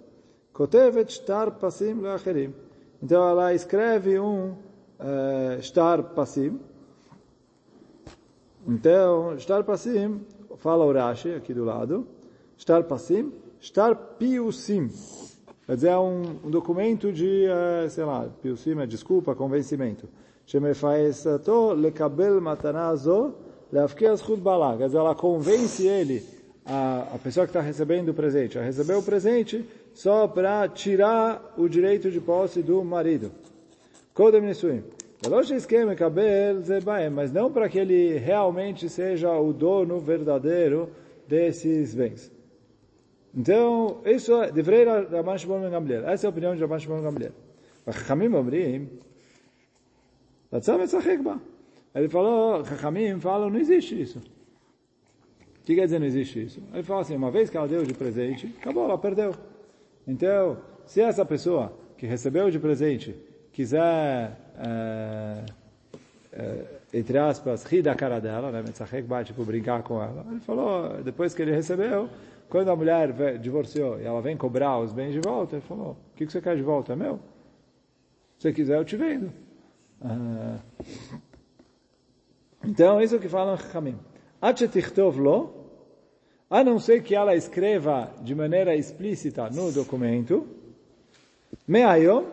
Pasim 1.60 1.94
leacherim. 2.02 2.54
Então 3.02 3.28
ela 3.28 3.54
escreve 3.54 4.20
um 4.20 4.56
uh, 5.00 5.62
shtar 5.62 6.02
pasim. 6.02 6.60
Então, 8.68 9.38
shtar 9.40 9.64
pasim, 9.64 10.22
fala 10.58 10.84
o 10.84 10.92
Rashi 10.92 11.34
aqui 11.34 11.54
do 11.54 11.64
lado, 11.64 12.08
shtar 12.58 12.84
pasim, 12.84 13.32
shtar 13.60 13.96
piusim. 13.96 14.90
Quer 15.66 15.76
dizer, 15.76 15.90
é 15.90 15.98
um, 15.98 16.22
um 16.44 16.50
documento 16.50 17.12
de, 17.12 17.46
uh, 17.48 17.90
sei 17.90 18.04
lá, 18.04 18.30
cima, 18.58 18.88
desculpa, 18.88 19.36
convencimento. 19.36 20.08
שמפייסתו 20.47 21.75
לקבל 21.77 22.39
מתנה 22.41 22.97
זו, 22.97 23.31
להפקיע 23.73 24.15
זכות 24.15 24.39
בעלה. 24.39 24.75
Quer 24.79 24.87
dizer, 24.87 24.99
ela 24.99 25.15
convence 25.15 25.87
ele, 25.87 26.23
a, 26.67 27.15
a 27.15 27.19
pessoa 27.19 27.47
que 27.47 27.51
está 27.51 27.61
recebendo 27.61 28.11
o 28.11 28.15
presente, 28.15 28.59
a 28.59 28.63
receber 28.63 28.95
o 28.95 29.03
presente 29.03 29.65
só 29.95 30.29
para 30.29 30.69
tirar 30.69 31.55
o 31.57 31.69
direito 31.69 32.11
de 32.11 32.21
posse 32.21 32.63
do 32.63 32.85
marido. 32.85 33.31
Kodem 34.15 34.43
Nisuim. 34.43 34.83
Mas 37.15 37.33
não 37.33 37.53
para 37.53 37.69
que 37.69 37.79
ele 37.79 38.19
realmente 38.19 38.89
seja 38.89 39.33
o 39.39 39.53
dono 39.53 40.01
verdadeiro 40.01 40.91
desses 41.29 41.95
bens. 41.95 42.31
Então, 43.35 44.01
isso 44.05 44.35
é 44.43 44.51
deveria 44.51 45.07
Raman 45.09 45.39
Shimon 45.39 45.61
Ben 45.61 45.71
Gamliel. 45.71 46.09
Essa 46.09 46.27
é 46.27 46.29
a 46.29 46.31
opinião 46.31 46.55
de 46.55 46.61
Raman 46.61 46.79
Shimon 46.79 46.97
Ben 46.97 47.05
Gamliel. 47.05 47.33
Ele 51.94 52.10
falou, 52.10 52.64
Chachamim 52.64 53.20
falam, 53.20 53.50
não 53.50 53.60
existe 53.60 54.00
isso. 54.00 54.20
O 54.20 55.64
que 55.66 55.76
quer 55.76 55.86
dizer 55.86 56.00
não 56.00 56.06
existe 56.06 56.44
isso? 56.44 56.62
Ele 56.74 56.84
fala 56.84 57.02
assim, 57.02 57.16
uma 57.16 57.32
vez 57.32 57.50
que 57.50 57.58
ela 57.58 57.68
deu 57.68 57.84
de 57.84 57.94
presente, 57.94 58.54
acabou, 58.62 58.86
ela 58.86 58.98
perdeu. 58.98 59.34
Então, 60.08 60.58
se 60.86 61.02
essa 61.02 61.26
pessoa 61.26 61.74
que 61.98 62.06
recebeu 62.06 62.50
de 62.50 62.60
presente 62.60 63.16
quiser, 63.52 64.38
é, 64.58 65.46
é, 66.32 66.66
entre 66.94 67.18
aspas, 67.18 67.66
rir 67.66 67.82
da 67.82 67.96
cara 67.96 68.20
dela, 68.20 68.52
né, 68.52 68.64
tipo, 69.26 69.44
brincar 69.44 69.84
com 69.84 70.02
ela, 70.02 70.26
ele 70.30 70.40
falou, 70.40 71.04
depois 71.04 71.34
que 71.34 71.42
ele 71.42 71.52
recebeu, 71.52 72.08
quando 72.48 72.70
a 72.70 72.76
mulher 72.76 73.12
divorciou 73.40 74.00
e 74.00 74.06
ela 74.06 74.22
vem 74.22 74.38
cobrar 74.38 74.80
os 74.80 74.94
bens 74.94 75.12
de 75.12 75.20
volta, 75.20 75.56
ele 75.58 75.66
falou, 75.66 75.98
o 76.14 76.16
que 76.16 76.26
você 76.26 76.40
quer 76.40 76.56
de 76.56 76.62
volta? 76.62 76.94
É 76.94 76.96
meu. 76.96 77.20
Se 78.38 78.44
você 78.44 78.54
quiser, 78.54 78.78
eu 78.78 78.86
te 78.86 78.96
vendo. 78.96 79.47
Ah, 80.02 80.60
então, 82.64 83.02
isso 83.02 83.20
que 83.20 83.30
falam 83.30 83.58
Chachamim. 83.58 83.98
lo, 85.18 85.54
a 86.50 86.64
não 86.64 86.80
ser 86.80 87.02
que 87.04 87.16
ela 87.16 87.36
escreva 87.36 88.12
de 88.22 88.36
maneira 88.36 88.76
explícita 88.76 89.50
no 89.50 89.72
documento, 89.72 90.48
me'ayom 91.68 92.26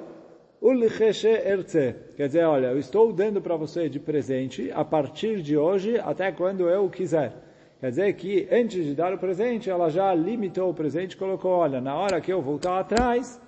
erze. 0.62 1.94
Quer 2.16 2.26
dizer, 2.26 2.44
olha, 2.44 2.68
eu 2.68 2.78
estou 2.78 3.12
dando 3.12 3.40
para 3.40 3.56
você 3.56 3.88
de 3.88 4.00
presente 4.00 4.71
a 4.73 4.85
partir 4.85 5.42
de 5.42 5.56
hoje 5.56 5.99
até 5.99 6.33
quando 6.33 6.68
eu 6.68 6.88
quiser. 6.88 7.33
Quer 7.80 7.90
dizer 7.90 8.12
que 8.14 8.49
antes 8.50 8.85
de 8.85 8.94
dar 8.94 9.12
o 9.12 9.18
presente, 9.18 9.68
ela 9.68 9.90
já 9.90 10.14
limitou 10.14 10.71
o 10.71 10.75
presente 10.75 11.16
colocou, 11.16 11.50
olha, 11.50 11.80
na 11.80 11.94
hora 11.94 12.21
que 12.21 12.33
eu 12.33 12.40
voltar 12.40 12.80
atrás, 12.80 13.38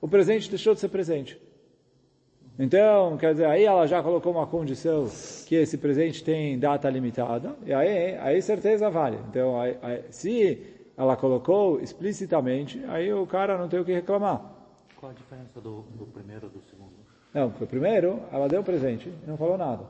o 0.00 0.08
presente 0.08 0.50
deixou 0.50 0.74
de 0.74 0.80
ser 0.80 0.88
presente. 0.88 1.40
Então, 2.58 3.16
quer 3.16 3.32
dizer, 3.32 3.46
aí 3.46 3.64
ela 3.64 3.84
já 3.86 4.00
colocou 4.02 4.32
uma 4.32 4.46
condição 4.46 5.08
que 5.46 5.56
esse 5.56 5.76
presente 5.76 6.22
tem 6.22 6.56
data 6.58 6.88
limitada, 6.88 7.56
e 7.66 7.72
aí, 7.74 8.16
aí 8.16 8.40
certeza 8.40 8.88
vale. 8.88 9.18
Então, 9.28 9.60
aí, 9.60 9.76
aí, 9.82 10.04
se 10.10 10.62
ela 10.96 11.16
colocou 11.16 11.80
explicitamente, 11.80 12.80
aí 12.86 13.12
o 13.12 13.26
cara 13.26 13.58
não 13.58 13.68
tem 13.68 13.80
o 13.80 13.84
que 13.84 13.92
reclamar. 13.92 14.40
Qual 14.96 15.10
a 15.10 15.14
diferença 15.14 15.60
do, 15.60 15.82
do 15.98 16.06
primeiro 16.06 16.46
e 16.46 16.50
do 16.50 16.62
segundo? 16.62 16.92
Não, 17.32 17.48
o 17.48 17.66
primeiro, 17.66 18.22
ela 18.30 18.48
deu 18.48 18.60
o 18.60 18.64
presente 18.64 19.08
e 19.08 19.26
não 19.28 19.36
falou 19.36 19.58
nada. 19.58 19.84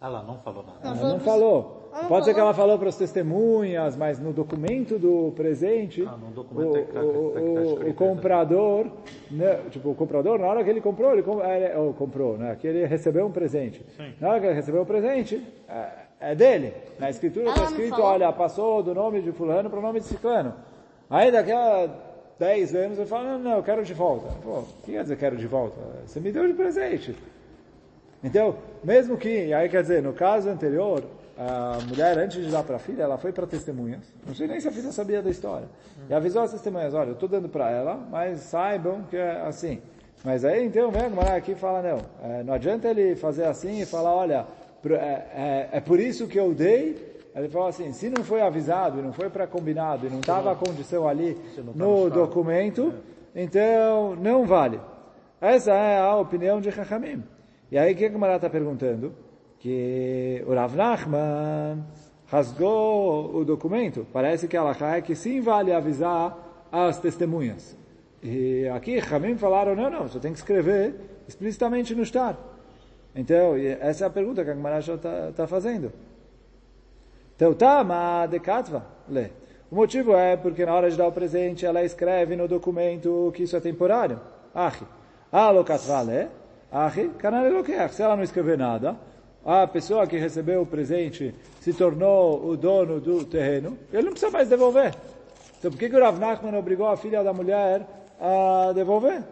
Ela 0.00 0.22
não 0.22 0.38
falou 0.38 0.64
nada. 0.64 0.78
Ela 0.82 1.12
não 1.12 1.20
falou. 1.20 1.90
Ela 1.92 2.08
Pode 2.08 2.24
ser 2.24 2.32
que 2.32 2.40
ela 2.40 2.54
falou 2.54 2.78
para 2.78 2.88
as 2.88 2.96
testemunhas, 2.96 3.96
mas 3.96 4.18
no 4.18 4.32
documento 4.32 4.98
do 4.98 5.32
presente, 5.36 6.06
ah, 6.08 6.16
documento 6.32 6.72
o, 6.72 6.76
é 6.76 6.82
que 6.82 6.92
tá, 6.92 7.02
o, 7.02 7.06
o, 7.06 7.90
o, 7.90 7.94
comprador, 7.94 8.86
né, 9.30 9.60
tipo, 9.70 9.90
o 9.90 9.94
comprador, 9.94 10.38
na 10.38 10.46
hora 10.46 10.64
que 10.64 10.70
ele 10.70 10.80
comprou, 10.80 11.12
ele, 11.12 11.22
ele 11.22 11.76
ou 11.76 11.92
comprou, 11.92 12.38
né, 12.38 12.56
que 12.58 12.66
ele 12.66 12.86
recebeu 12.86 13.26
um 13.26 13.32
presente. 13.32 13.84
Sim. 13.96 14.14
Na 14.20 14.30
hora 14.30 14.40
que 14.40 14.46
ele 14.46 14.54
recebeu 14.54 14.82
o 14.82 14.86
presente, 14.86 15.44
é, 15.68 15.88
é 16.30 16.34
dele. 16.34 16.72
Na 16.98 17.10
escritura 17.10 17.50
está 17.50 17.64
escrito, 17.64 18.00
olha, 18.00 18.32
passou 18.32 18.82
do 18.82 18.94
nome 18.94 19.20
de 19.20 19.32
fulano 19.32 19.68
para 19.68 19.80
o 19.80 19.82
nome 19.82 20.00
de 20.00 20.06
ciclano. 20.06 20.54
Aí 21.10 21.30
daqui 21.30 21.52
a 21.52 21.90
10 22.38 22.74
anos 22.74 22.98
ele 22.98 23.08
fala, 23.08 23.32
não, 23.32 23.38
não, 23.38 23.56
eu 23.56 23.62
quero 23.62 23.84
de 23.84 23.92
volta. 23.92 24.28
Pô, 24.42 24.60
o 24.60 24.66
que 24.84 24.92
quer 24.92 25.02
dizer 25.02 25.16
quero 25.18 25.36
de 25.36 25.46
volta? 25.46 25.76
Você 26.06 26.20
me 26.20 26.32
deu 26.32 26.46
de 26.46 26.54
presente. 26.54 27.14
Então, 28.22 28.56
mesmo 28.84 29.16
que, 29.16 29.52
aí 29.52 29.68
quer 29.68 29.82
dizer, 29.82 30.02
no 30.02 30.12
caso 30.12 30.48
anterior, 30.48 31.02
a 31.38 31.78
mulher, 31.88 32.18
antes 32.18 32.44
de 32.44 32.50
dar 32.50 32.62
para 32.62 32.76
a 32.76 32.78
filha, 32.78 33.02
ela 33.02 33.16
foi 33.16 33.32
para 33.32 33.46
testemunhas. 33.46 34.00
Não 34.26 34.34
sei 34.34 34.46
nem 34.46 34.60
se 34.60 34.68
a 34.68 34.72
filha 34.72 34.92
sabia 34.92 35.22
da 35.22 35.30
história. 35.30 35.66
E 36.08 36.12
avisou 36.12 36.42
as 36.42 36.52
testemunhas, 36.52 36.92
olha, 36.92 37.08
eu 37.08 37.14
estou 37.14 37.28
dando 37.28 37.48
para 37.48 37.70
ela, 37.70 37.96
mas 38.10 38.40
saibam 38.40 39.04
que 39.08 39.16
é 39.16 39.40
assim. 39.40 39.80
Mas 40.22 40.44
aí, 40.44 40.66
então, 40.66 40.90
vem 40.90 41.02
a 41.02 41.34
aqui 41.34 41.54
fala, 41.54 41.80
não, 41.80 41.98
é, 42.22 42.42
não 42.42 42.52
adianta 42.52 42.88
ele 42.88 43.16
fazer 43.16 43.44
assim 43.44 43.80
e 43.80 43.86
falar, 43.86 44.14
olha, 44.14 44.46
é, 44.84 44.94
é, 44.94 45.68
é 45.72 45.80
por 45.80 45.98
isso 45.98 46.26
que 46.26 46.38
eu 46.38 46.52
dei, 46.52 47.10
ele 47.34 47.48
falou 47.48 47.68
assim, 47.68 47.90
se 47.92 48.10
não 48.10 48.22
foi 48.22 48.42
avisado 48.42 48.98
e 48.98 49.02
não 49.02 49.12
foi 49.12 49.30
para 49.30 49.46
combinado 49.46 50.06
e 50.06 50.10
não 50.10 50.20
estava 50.20 50.52
a 50.52 50.54
condição 50.54 51.08
ali 51.08 51.38
no 51.74 52.10
documento, 52.10 52.92
então 53.34 54.14
não 54.16 54.44
vale. 54.44 54.78
Essa 55.40 55.72
é 55.72 56.00
a 56.00 56.16
opinião 56.16 56.60
de 56.60 56.70
Chachamim. 56.70 57.22
E 57.70 57.78
aí 57.78 57.92
o 57.92 57.96
que 57.96 58.04
a 58.04 58.10
Gemara 58.10 58.36
está 58.36 58.50
perguntando? 58.50 59.14
Que 59.58 60.42
o 60.46 60.54
Rav 60.54 60.74
Nachman 60.74 61.84
rasgou 62.26 63.34
o 63.34 63.44
documento. 63.44 64.06
Parece 64.12 64.48
que 64.48 64.56
ela 64.56 64.76
é 64.96 65.00
que 65.00 65.14
sim 65.14 65.40
vale 65.40 65.72
avisar 65.72 66.66
as 66.72 66.98
testemunhas. 66.98 67.76
E 68.22 68.66
aqui 68.68 68.98
Ramim 68.98 69.36
falaram, 69.36 69.74
não, 69.74 69.88
não, 69.90 70.08
você 70.08 70.18
tem 70.18 70.32
que 70.32 70.38
escrever 70.38 70.94
explicitamente 71.28 71.94
no 71.94 72.02
estar. 72.02 72.36
Então, 73.14 73.54
essa 73.80 74.04
é 74.04 74.06
a 74.06 74.10
pergunta 74.10 74.44
que 74.44 74.50
a 74.50 74.54
Gemara 74.54 74.78
está 74.78 75.32
tá 75.34 75.46
fazendo. 75.46 75.92
Então, 77.36 77.54
tá, 77.54 77.82
mas 77.82 78.30
de 78.30 78.38
katva, 78.38 78.84
lê. 79.08 79.28
O 79.70 79.76
motivo 79.76 80.14
é 80.14 80.36
porque 80.36 80.66
na 80.66 80.74
hora 80.74 80.90
de 80.90 80.96
dar 80.96 81.06
o 81.06 81.12
presente, 81.12 81.64
ela 81.64 81.82
escreve 81.84 82.36
no 82.36 82.46
documento 82.48 83.30
que 83.34 83.44
isso 83.44 83.56
é 83.56 83.60
temporário. 83.60 84.20
Ah, 85.32 85.50
lo 85.50 85.64
katva, 85.64 86.02
lê. 86.02 86.26
Se 87.90 88.02
ela 88.02 88.16
não 88.16 88.22
escrever 88.22 88.56
nada, 88.56 88.96
a 89.44 89.66
pessoa 89.66 90.06
que 90.06 90.16
recebeu 90.16 90.62
o 90.62 90.66
presente 90.66 91.34
se 91.60 91.72
tornou 91.72 92.44
o 92.46 92.56
dono 92.56 93.00
do 93.00 93.24
terreno, 93.24 93.76
ele 93.92 94.04
não 94.04 94.12
precisa 94.12 94.30
mais 94.30 94.48
devolver. 94.48 94.94
Então 95.58 95.70
por 95.70 95.78
que, 95.78 95.88
que 95.88 95.96
o 95.96 96.00
Rav 96.00 96.18
Nachman 96.18 96.56
obrigou 96.56 96.88
a 96.88 96.96
filha 96.96 97.24
da 97.24 97.32
mulher 97.32 97.86
a 98.20 98.72
devolver? 98.72 99.22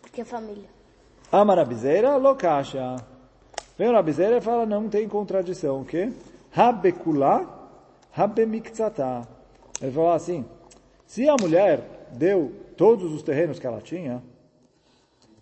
Porque 0.00 0.22
é 0.22 0.24
família. 0.24 0.68
A 1.30 1.44
marabizeira, 1.44 2.16
locacha. 2.16 2.96
Vem 3.76 3.88
o 3.88 3.92
Rabizeira 3.92 4.38
e 4.38 4.40
fala, 4.40 4.66
não 4.66 4.88
tem 4.88 5.08
contradição. 5.08 5.82
O 5.82 5.84
quê? 5.84 6.12
Habekula, 6.56 7.70
habemiktsata. 8.16 9.28
Ele 9.80 9.92
falou 9.92 10.10
assim, 10.10 10.44
se 11.06 11.28
a 11.28 11.36
mulher 11.40 12.08
deu 12.12 12.52
todos 12.76 13.12
os 13.12 13.22
terrenos 13.22 13.58
que 13.58 13.66
ela 13.66 13.80
tinha, 13.80 14.20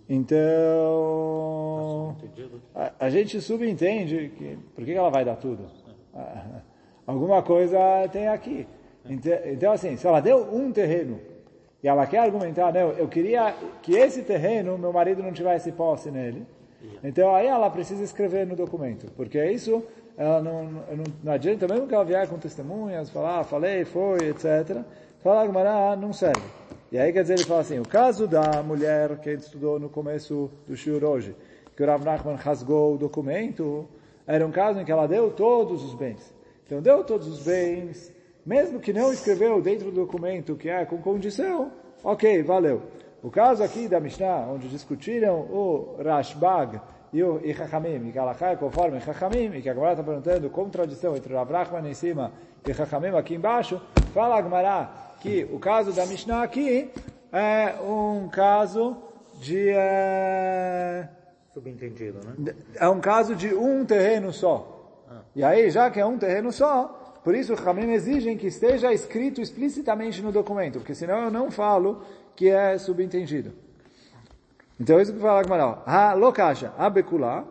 então, 0.09 1.37
a, 2.75 2.93
a, 3.01 3.11
gente 3.11 3.41
subentende 3.41 4.31
que 4.37 4.57
por 4.75 4.85
que 4.85 4.93
ela 4.93 5.11
vai 5.11 5.25
dar 5.25 5.35
tudo? 5.35 5.65
Alguma 7.05 7.43
coisa 7.43 7.79
tem 8.13 8.29
aqui. 8.29 8.69
Então, 9.09 9.33
então, 9.45 9.73
assim, 9.73 9.97
se 9.97 10.07
ela 10.07 10.21
deu 10.21 10.49
um 10.55 10.71
terreno 10.71 11.19
e 11.83 11.89
ela 11.89 12.07
quer 12.07 12.19
argumentar, 12.19 12.73
não, 12.73 12.93
eu 12.93 13.09
queria 13.09 13.53
que 13.83 13.95
esse 13.95 14.23
terreno, 14.23 14.79
meu 14.79 14.93
marido 14.93 15.23
não 15.23 15.33
tivesse 15.33 15.73
posse 15.73 16.11
nele, 16.11 16.47
então 17.03 17.35
aí 17.35 17.47
ela 17.47 17.69
precisa 17.69 18.03
escrever 18.03 18.47
no 18.47 18.55
documento, 18.55 19.11
porque 19.17 19.45
isso 19.45 19.83
ela 20.17 20.41
não, 20.41 20.65
não, 20.65 21.05
não 21.23 21.33
adianta, 21.33 21.69
mesmo 21.69 21.87
que 21.87 21.95
ela 21.95 22.05
vier 22.05 22.29
com 22.29 22.39
testemunhas, 22.39 23.11
falar, 23.11 23.41
ah, 23.41 23.45
falei, 23.45 23.85
foi, 23.85 24.29
etc. 24.29 24.83
Falar, 25.23 25.49
ah, 25.67 25.97
não 25.97 26.13
serve. 26.13 26.43
E 26.91 26.99
aí 26.99 27.13
quer 27.13 27.23
dizer, 27.23 27.35
ele 27.35 27.45
fala 27.45 27.63
assim, 27.63 27.81
o 27.81 27.89
caso 27.89 28.29
da 28.29 28.63
mulher 28.63 29.19
que 29.19 29.29
a 29.29 29.33
gente 29.33 29.43
estudou 29.43 29.79
no 29.79 29.89
começo 29.89 30.51
do 30.69 30.77
shiur 30.77 31.03
hoje, 31.03 31.35
que 31.77 31.83
o 31.83 31.87
Rav 31.87 32.05
Nachman 32.05 32.37
rasgou 32.37 32.95
o 32.95 32.99
documento, 32.99 33.89
era 34.27 34.47
um 34.47 34.53
caso 34.53 34.81
em 34.81 34.85
que 34.85 34.93
ela 34.93 35.07
deu 35.07 35.31
todos 35.31 35.85
os 35.85 35.95
bens. 35.95 36.33
Então 36.65 36.81
deu 36.81 37.03
todos 37.03 37.27
os 37.27 37.45
bens, 37.45 38.13
mesmo 38.45 38.79
que 38.79 38.93
não 38.93 39.13
escreveu 39.13 39.61
dentro 39.61 39.91
do 39.91 40.07
documento 40.07 40.55
que 40.55 40.69
é 40.69 40.85
com 40.85 40.99
condição, 40.99 41.73
ok, 42.05 42.43
valeu. 42.45 42.83
O 43.21 43.31
caso 43.31 43.65
aqui 43.65 43.89
da 43.89 43.99
Mishnah, 43.99 44.47
onde 44.49 44.69
discutiram 44.69 45.41
o 45.41 45.97
Rashbag 46.01 46.81
e 47.13 47.23
o 47.23 47.41
e 47.43 47.53
Chachamim, 47.53 48.09
e 48.09 48.13
que 48.13 48.19
Allah 48.19 48.37
é 48.41 48.55
conforme 48.55 49.01
Chachamim, 49.01 49.57
e 49.57 49.63
que 49.63 49.69
a 49.69 49.75
Gemara 49.75 49.93
está 49.93 50.05
perguntando 50.05 50.49
contradição 50.51 51.17
entre 51.17 51.33
o 51.33 51.37
Rav 51.37 51.51
Nachman 51.51 51.91
em 51.91 51.95
cima 51.95 52.33
e 52.65 52.73
Chachamim 52.73 53.09
aqui 53.17 53.35
embaixo, 53.35 53.81
fala 54.15 54.37
a 54.37 54.43
Gemara, 54.43 54.91
que 55.27 55.49
o 55.53 55.59
caso 55.59 55.93
da 55.93 56.07
Mishnah 56.07 56.43
aqui 56.43 56.89
é 57.33 57.75
um 57.83 58.29
caso 58.29 58.97
de... 59.41 59.71
É, 59.71 61.09
Subentendido, 61.53 62.21
né? 62.25 62.55
É 62.77 62.89
um 62.89 63.01
caso 63.01 63.35
de 63.35 63.53
um 63.53 63.85
terreno 63.85 64.33
só. 64.33 65.03
Ah. 65.11 65.23
E 65.35 65.43
aí, 65.43 65.71
já 65.71 65.91
que 65.91 65.99
é 65.99 66.07
um 66.07 66.17
terreno 66.17 66.53
só, 66.53 67.19
por 67.25 67.35
isso 67.35 67.55
os 67.55 67.67
Hamim 67.67 67.91
exigem 67.93 68.37
que 68.37 68.47
esteja 68.47 68.93
escrito 68.93 69.41
explicitamente 69.41 70.23
no 70.23 70.31
documento, 70.31 70.79
porque 70.79 70.95
senão 70.95 71.25
eu 71.25 71.31
não 71.31 71.51
falo 71.51 72.03
que 72.37 72.49
é 72.49 72.79
subentendido. 72.79 73.53
Então 74.79 75.01
isso 75.01 75.13
que 75.13 75.19
fala 75.19 75.43
Gmará. 75.43 75.83
Ha 75.87 76.13
lokasha, 76.13 76.73
a 76.79 76.89
bekulá, 76.89 77.45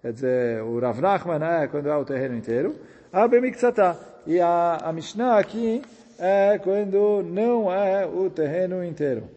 quer 0.00 0.12
dizer, 0.12 0.62
o 0.62 0.78
Rav 0.78 1.00
Nachman 1.00 1.44
é 1.44 1.66
quando 1.66 1.88
é 1.88 1.96
o 1.96 2.04
terreno 2.04 2.36
inteiro, 2.36 2.76
a 3.12 3.28
bemiktsatá. 3.28 3.96
E 4.26 4.40
a, 4.40 4.78
a 4.82 4.92
Mishnah 4.92 5.38
aqui 5.38 5.82
é 6.18 6.58
quando 6.58 7.22
não 7.22 7.72
é 7.72 8.06
o 8.06 8.28
terreno 8.28 8.84
inteiro. 8.84 9.28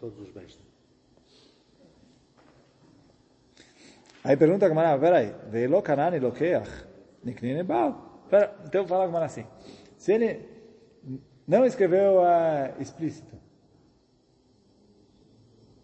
Todos 0.00 0.18
os 0.20 0.30
bens. 0.30 0.58
Aí 4.22 4.36
pergunta 4.36 4.64
a 4.64 4.68
Gamara, 4.68 4.98
peraí, 4.98 5.34
veio 5.50 5.82
kanani 5.82 6.18
lokeach, 6.18 6.70
niknine 7.22 7.62
bal. 7.62 8.22
Então 8.64 8.86
fala 8.86 9.04
a 9.04 9.06
Gamara 9.06 9.26
assim, 9.26 9.46
se 9.98 10.12
ele 10.12 10.48
não 11.46 11.66
escreveu 11.66 12.20
uh, 12.20 12.80
explícito, 12.80 13.36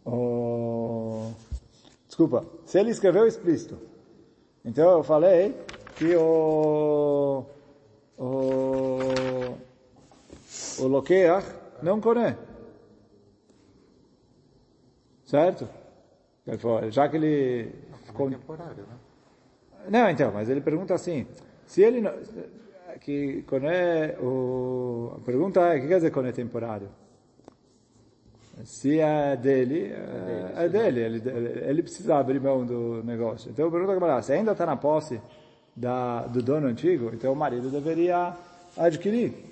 oh, 0.06 1.32
desculpa, 2.06 2.46
se 2.64 2.78
ele 2.78 2.90
escreveu 2.90 3.26
explícito, 3.26 3.78
então 4.64 4.90
eu 4.90 5.02
falei 5.02 5.54
que 5.96 6.16
o 6.16 7.44
o, 8.20 9.56
o 10.80 10.88
lokeach 10.88 11.46
não 11.82 12.00
coné. 12.00 12.37
Certo? 15.25 15.68
Já 16.90 17.08
que 17.08 17.16
ele... 17.16 17.72
Ficou 18.04 18.28
temporário, 18.28 18.82
né? 18.82 18.96
Não, 19.88 20.10
então, 20.10 20.32
mas 20.32 20.49
ele 20.49 20.60
pergunta 20.60 20.94
assim, 20.94 21.26
se 21.66 21.82
ele 21.82 22.00
não... 22.00 22.12
Que 23.00 23.42
coné, 23.42 24.16
o, 24.18 25.14
a 25.16 25.20
pergunta 25.20 25.60
é, 25.60 25.78
o 25.78 25.80
que 25.80 25.88
quer 25.88 25.96
dizer 25.96 26.10
coné 26.10 26.32
temporário? 26.32 26.88
Se 28.64 28.99
é 28.99 29.37
dele, 29.37 29.92
é, 29.92 30.64
é 30.64 30.68
dele, 30.68 31.00
ele, 31.00 31.22
ele 31.64 31.82
precisa 31.82 32.16
abrir 32.16 32.40
mão 32.40 32.66
do 32.66 33.02
negócio. 33.04 33.50
Então 33.50 33.64
eu 33.64 33.70
pergunto 33.70 34.04
a 34.04 34.20
se 34.20 34.32
ainda 34.32 34.52
está 34.52 34.66
na 34.66 34.76
posse 34.76 35.18
da, 35.75 36.26
do 36.26 36.42
dono 36.42 36.66
antigo, 36.66 37.10
então 37.14 37.32
o 37.32 37.37
marido 37.37 37.70
deveria 37.70 38.37
adquirir. 38.76 39.50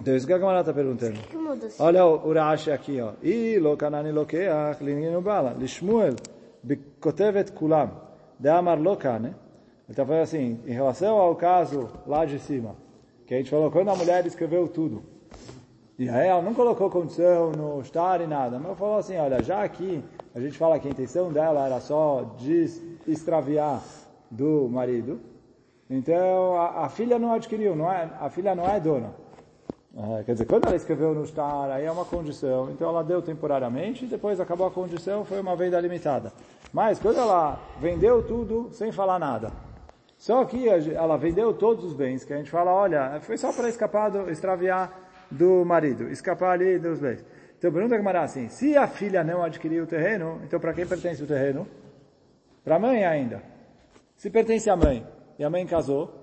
Então 0.00 0.14
isso 0.14 0.26
que 0.26 0.32
a 0.32 0.38
Gamara 0.38 0.60
está 0.60 0.72
perguntando. 0.72 1.18
Que? 1.18 1.36
Olha 1.82 2.06
o, 2.06 2.28
o 2.28 2.32
Rashi 2.32 2.70
aqui, 2.70 3.00
ó. 3.00 3.12
I 3.22 3.58
lo 3.58 3.76
kanani 3.76 4.12
lokeach 4.12 4.82
lininu 4.82 5.20
bala. 5.20 5.54
Lishmuel 5.58 6.14
bikotevet 6.62 7.52
kulam. 7.52 7.90
De 8.38 8.48
amar 8.48 8.78
lo 8.78 8.96
kane. 8.96 9.34
Ele 9.88 9.94
está 9.94 10.04
falando 10.04 10.22
assim, 10.22 10.60
em 10.66 10.72
relação 10.72 11.16
ao 11.16 11.34
caso 11.34 11.88
lá 12.06 12.26
de 12.26 12.38
cima, 12.38 12.76
que 13.26 13.32
a 13.32 13.38
gente 13.38 13.48
falou, 13.48 13.70
quando 13.70 13.88
a 13.88 13.96
mulher 13.96 14.26
escreveu 14.26 14.68
tudo, 14.68 15.02
e 15.98 16.06
aí 16.10 16.28
ela 16.28 16.42
não 16.42 16.52
colocou 16.52 16.90
condição 16.90 17.52
no 17.52 17.80
estar 17.80 18.20
e 18.20 18.26
nada, 18.26 18.58
mas 18.58 18.76
falou 18.76 18.98
assim, 18.98 19.16
olha, 19.16 19.42
já 19.42 19.64
aqui 19.64 20.04
a 20.34 20.40
gente 20.40 20.58
fala 20.58 20.78
que 20.78 20.86
a 20.86 20.90
intenção 20.90 21.32
dela 21.32 21.64
era 21.64 21.80
só 21.80 22.34
de 22.36 22.66
extraviar 23.06 23.82
do 24.30 24.68
marido, 24.68 25.20
então 25.88 26.54
a, 26.60 26.84
a 26.84 26.88
filha 26.90 27.18
não 27.18 27.32
adquiriu, 27.32 27.74
não 27.74 27.90
é, 27.90 28.10
a 28.20 28.28
filha 28.28 28.54
não 28.54 28.68
é 28.68 28.78
dona. 28.78 29.14
É, 30.00 30.22
quer 30.22 30.32
dizer, 30.32 30.44
quando 30.44 30.66
ela 30.66 30.76
escreveu 30.76 31.12
no 31.12 31.24
estar, 31.24 31.72
aí 31.72 31.84
é 31.84 31.90
uma 31.90 32.04
condição, 32.04 32.70
então 32.70 32.88
ela 32.88 33.02
deu 33.02 33.20
temporariamente, 33.20 34.06
depois 34.06 34.38
acabou 34.38 34.68
a 34.68 34.70
condição, 34.70 35.24
foi 35.24 35.40
uma 35.40 35.56
venda 35.56 35.80
limitada. 35.80 36.32
Mas 36.72 37.00
quando 37.00 37.18
ela 37.18 37.58
vendeu 37.80 38.22
tudo 38.22 38.68
sem 38.72 38.92
falar 38.92 39.18
nada, 39.18 39.50
só 40.16 40.44
que 40.44 40.68
ela 40.68 41.16
vendeu 41.16 41.52
todos 41.52 41.84
os 41.84 41.94
bens, 41.94 42.24
que 42.24 42.32
a 42.32 42.36
gente 42.36 42.48
fala, 42.48 42.72
olha, 42.72 43.18
foi 43.22 43.36
só 43.36 43.52
para 43.52 43.68
escapar, 43.68 44.08
do, 44.08 44.30
extraviar 44.30 44.92
do 45.28 45.64
marido, 45.64 46.08
escapar 46.10 46.52
ali 46.52 46.78
dos 46.78 47.00
bens. 47.00 47.24
Então 47.58 47.72
pergunta 47.72 47.96
a 47.96 47.98
Gamara 47.98 48.22
assim, 48.22 48.48
se 48.48 48.76
a 48.76 48.86
filha 48.86 49.24
não 49.24 49.42
adquiriu 49.42 49.82
o 49.82 49.86
terreno, 49.86 50.40
então 50.44 50.60
para 50.60 50.72
quem 50.74 50.86
pertence 50.86 51.20
o 51.24 51.26
terreno? 51.26 51.66
Para 52.62 52.76
a 52.76 52.78
mãe 52.78 53.04
ainda. 53.04 53.42
Se 54.14 54.30
pertence 54.30 54.70
à 54.70 54.76
mãe, 54.76 55.04
e 55.36 55.42
a 55.42 55.50
mãe 55.50 55.66
casou, 55.66 56.14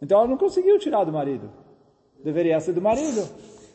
então 0.00 0.18
ela 0.18 0.26
não 0.26 0.36
conseguiu 0.36 0.76
tirar 0.76 1.04
do 1.04 1.12
marido. 1.12 1.61
Deveria 2.24 2.60
ser 2.60 2.72
do 2.72 2.80
marido. 2.80 3.28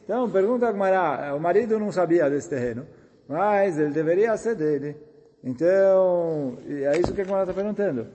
Então 0.04 0.30
pergunta 0.30 0.68
a 0.68 0.72
Gamara, 0.72 1.36
o 1.36 1.40
marido 1.40 1.78
não 1.80 1.92
sabia 1.92 2.30
desse 2.30 2.50
terreno, 2.50 2.86
mas 3.28 3.78
ele 3.78 3.92
deveria 3.92 4.38
ser 4.38 4.56
dele. 4.56 4.96
Então, 5.44 6.58
é 6.66 6.98
isso 6.98 7.14
que 7.14 7.22
a 7.22 7.26
Gamara 7.26 7.44
está 7.44 7.54
perguntando. 7.54 8.08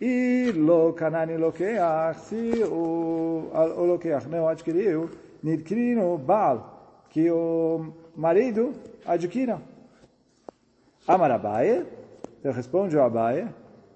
E 0.00 0.52
lo 0.56 0.92
kanani 0.94 1.36
lokeach, 1.36 2.20
se 2.20 2.62
o, 2.64 3.50
o 3.52 4.30
não 4.30 4.48
adquiriu, 4.48 5.10
nidkrino 5.42 6.16
bal, 6.16 7.04
que 7.10 7.30
o 7.30 7.92
marido 8.16 8.72
adquira. 9.04 9.60
Amarabaye, 11.06 11.84
então 12.38 12.52
responde 12.52 12.96
o 12.96 13.02
Abaye, 13.02 13.48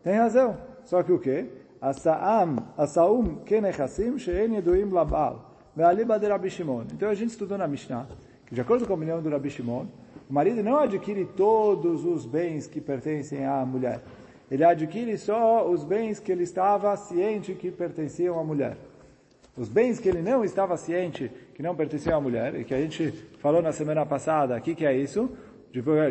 tem 0.03 0.15
razão. 0.15 0.59
Só 0.85 1.03
que 1.03 1.13
o 1.13 1.19
quê? 1.19 1.47
Asaam, 1.81 2.57
asaum 2.77 3.37
kenechassim 3.45 4.19
she'en 4.19 4.55
yeduim 4.57 4.91
labal. 4.91 5.54
Então 5.77 7.09
a 7.09 7.15
gente 7.15 7.31
estudou 7.31 7.59
na 7.59 7.67
Mishnah, 7.67 8.07
que 8.47 8.55
de 8.55 8.61
acordo 8.61 8.87
com 8.87 8.93
a 8.93 8.97
opinião 8.97 9.21
do 9.21 9.29
Rabi 9.29 9.51
Shimon, 9.51 9.87
o 10.31 10.33
marido 10.33 10.63
não 10.63 10.79
adquire 10.79 11.25
todos 11.25 12.05
os 12.05 12.25
bens 12.25 12.67
que 12.67 12.81
pertencem 12.81 13.45
à 13.45 13.65
mulher. 13.67 14.01
Ele 14.51 14.65
adquire 14.65 15.17
só 15.19 15.69
os 15.69 15.83
bens 15.83 16.21
que 16.21 16.31
ele 16.31 16.45
estava 16.45 16.97
ciente 16.97 17.55
que 17.55 17.71
pertenciam 17.71 18.39
à 18.39 18.45
mulher. 18.45 18.77
Os 19.57 19.69
bens 19.69 19.99
que 19.99 20.09
ele 20.09 20.23
não 20.23 20.45
estava 20.45 20.77
ciente 20.77 21.31
que 21.55 21.63
não 21.63 21.75
pertenciam 21.75 22.19
à 22.19 22.21
mulher, 22.21 22.55
e 22.55 22.65
que 22.65 22.75
a 22.75 22.81
gente 22.81 23.11
falou 23.39 23.63
na 23.63 23.73
semana 23.73 24.05
passada, 24.05 24.57
o 24.57 24.61
que, 24.61 24.75
que 24.75 24.87
é 24.87 24.97
isso? 24.97 25.31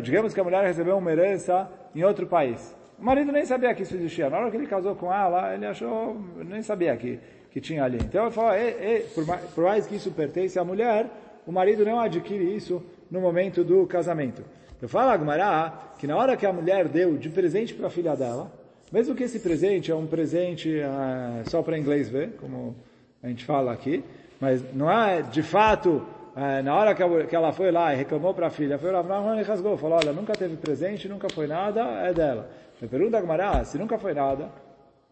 Digamos 0.02 0.34
que 0.34 0.40
a 0.40 0.44
mulher 0.44 0.62
recebeu 0.64 0.96
uma 0.96 1.10
herança 1.10 1.70
em 1.94 2.02
outro 2.02 2.26
país. 2.26 2.74
O 2.98 3.04
marido 3.04 3.32
nem 3.32 3.44
sabia 3.44 3.74
que 3.74 3.82
isso 3.82 3.94
existia. 3.96 4.30
Na 4.30 4.38
hora 4.38 4.50
que 4.50 4.56
ele 4.56 4.66
casou 4.66 4.94
com 4.94 5.12
ela, 5.12 5.54
ele 5.54 5.66
achou, 5.66 6.16
nem 6.36 6.62
sabia 6.62 6.96
que, 6.96 7.18
que 7.54 7.60
tinha 7.60 7.84
ali. 7.84 7.98
Então 8.02 8.24
ele 8.24 8.32
falou, 8.32 8.52
e, 8.52 8.96
e, 8.96 9.00
por, 9.14 9.24
mais, 9.24 9.40
por 9.52 9.62
mais 9.62 9.86
que 9.86 9.94
isso 9.94 10.10
pertence 10.10 10.58
à 10.58 10.64
mulher, 10.64 11.06
o 11.46 11.52
marido 11.52 11.84
não 11.84 12.00
adquire 12.00 12.44
isso 12.52 12.82
no 13.08 13.20
momento 13.20 13.62
do 13.62 13.86
casamento. 13.86 14.42
Eu 14.82 14.88
falo 14.88 15.10
a 15.10 15.16
Gumará 15.16 15.92
que 15.96 16.04
na 16.04 16.16
hora 16.16 16.36
que 16.36 16.44
a 16.44 16.52
mulher 16.52 16.88
deu 16.88 17.16
de 17.16 17.28
presente 17.28 17.72
para 17.72 17.86
a 17.86 17.90
filha 17.90 18.16
dela, 18.16 18.50
mesmo 18.90 19.14
que 19.14 19.22
esse 19.22 19.38
presente 19.38 19.92
é 19.92 19.94
um 19.94 20.04
presente 20.04 20.68
uh, 20.68 21.48
só 21.48 21.62
para 21.62 21.78
inglês 21.78 22.08
ver, 22.08 22.32
como 22.40 22.74
a 23.22 23.28
gente 23.28 23.44
fala 23.44 23.72
aqui, 23.72 24.02
mas 24.40 24.60
não 24.74 24.90
é 24.90 25.22
de 25.22 25.42
fato, 25.44 26.04
uh, 26.34 26.62
na 26.64 26.74
hora 26.74 26.92
que 26.92 27.36
ela 27.36 27.52
foi 27.52 27.70
lá 27.70 27.94
e 27.94 27.96
reclamou 27.96 28.34
para 28.34 28.48
a 28.48 28.50
filha, 28.50 28.76
foi 28.78 28.90
lá, 28.90 29.04
e 29.38 29.42
rasgou, 29.44 29.78
falou, 29.78 29.98
olha, 29.98 30.12
nunca 30.12 30.32
teve 30.32 30.56
presente, 30.56 31.08
nunca 31.08 31.28
foi 31.32 31.46
nada, 31.46 31.80
é 32.04 32.12
dela. 32.12 32.50
Eu 32.82 32.88
pergunto 32.88 33.16
a 33.16 33.20
Gumará, 33.20 33.62
se 33.62 33.78
nunca 33.78 33.96
foi 33.96 34.12
nada, 34.12 34.50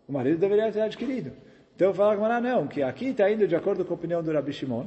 o 0.08 0.12
marido 0.12 0.38
deveria 0.38 0.72
ter 0.72 0.80
adquirido. 0.80 1.30
Então 1.74 1.88
eu 1.88 1.94
falo 1.94 2.10
a 2.10 2.14
Gumará, 2.16 2.40
não, 2.40 2.66
que 2.66 2.82
aqui 2.82 3.06
está 3.06 3.30
indo 3.30 3.46
de 3.48 3.56
acordo 3.56 3.84
com 3.84 3.92
a 3.94 3.96
opinião 3.96 4.22
do 4.22 4.30
Rabi 4.32 4.52
Shimon, 4.52 4.86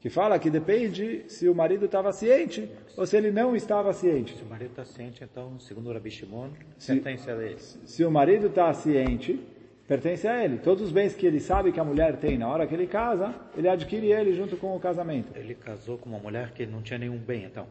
que 0.00 0.10
fala 0.10 0.38
que 0.38 0.50
depende 0.50 1.24
se 1.28 1.48
o 1.48 1.54
marido 1.54 1.86
estava 1.86 2.12
ciente 2.12 2.70
ou 2.96 3.06
se 3.06 3.16
ele 3.16 3.30
não 3.30 3.56
estava 3.56 3.92
ciente. 3.92 4.36
Se 4.36 4.42
o 4.42 4.46
marido 4.46 4.70
está 4.70 4.84
ciente, 4.84 5.24
então, 5.24 5.58
segundo 5.58 5.88
o 5.88 5.92
Rabi 5.92 6.10
Shimon, 6.10 6.48
Se- 6.78 6.94
pertence 6.94 7.30
a 7.30 7.34
ele. 7.34 7.56
Se 7.58 8.04
o 8.04 8.10
marido 8.10 8.48
está 8.48 8.72
ciente, 8.74 9.40
pertence 9.88 10.26
a 10.28 10.44
ele. 10.44 10.58
Todos 10.58 10.82
os 10.84 10.92
bens 10.92 11.14
que 11.14 11.26
ele 11.26 11.40
sabe 11.40 11.72
que 11.72 11.80
a 11.80 11.84
mulher 11.84 12.16
tem 12.16 12.36
na 12.36 12.48
hora 12.48 12.66
que 12.66 12.74
ele 12.74 12.86
casa, 12.86 13.34
ele 13.56 13.68
adquire 13.68 14.12
ele 14.12 14.32
junto 14.34 14.56
com 14.56 14.76
o 14.76 14.80
casamento. 14.80 15.32
Ele 15.36 15.54
casou 15.54 15.96
com 15.96 16.08
uma 16.10 16.18
mulher 16.18 16.52
que 16.52 16.66
não 16.66 16.82
tinha 16.82 16.98
nenhum 16.98 17.18
bem, 17.18 17.44
então. 17.44 17.66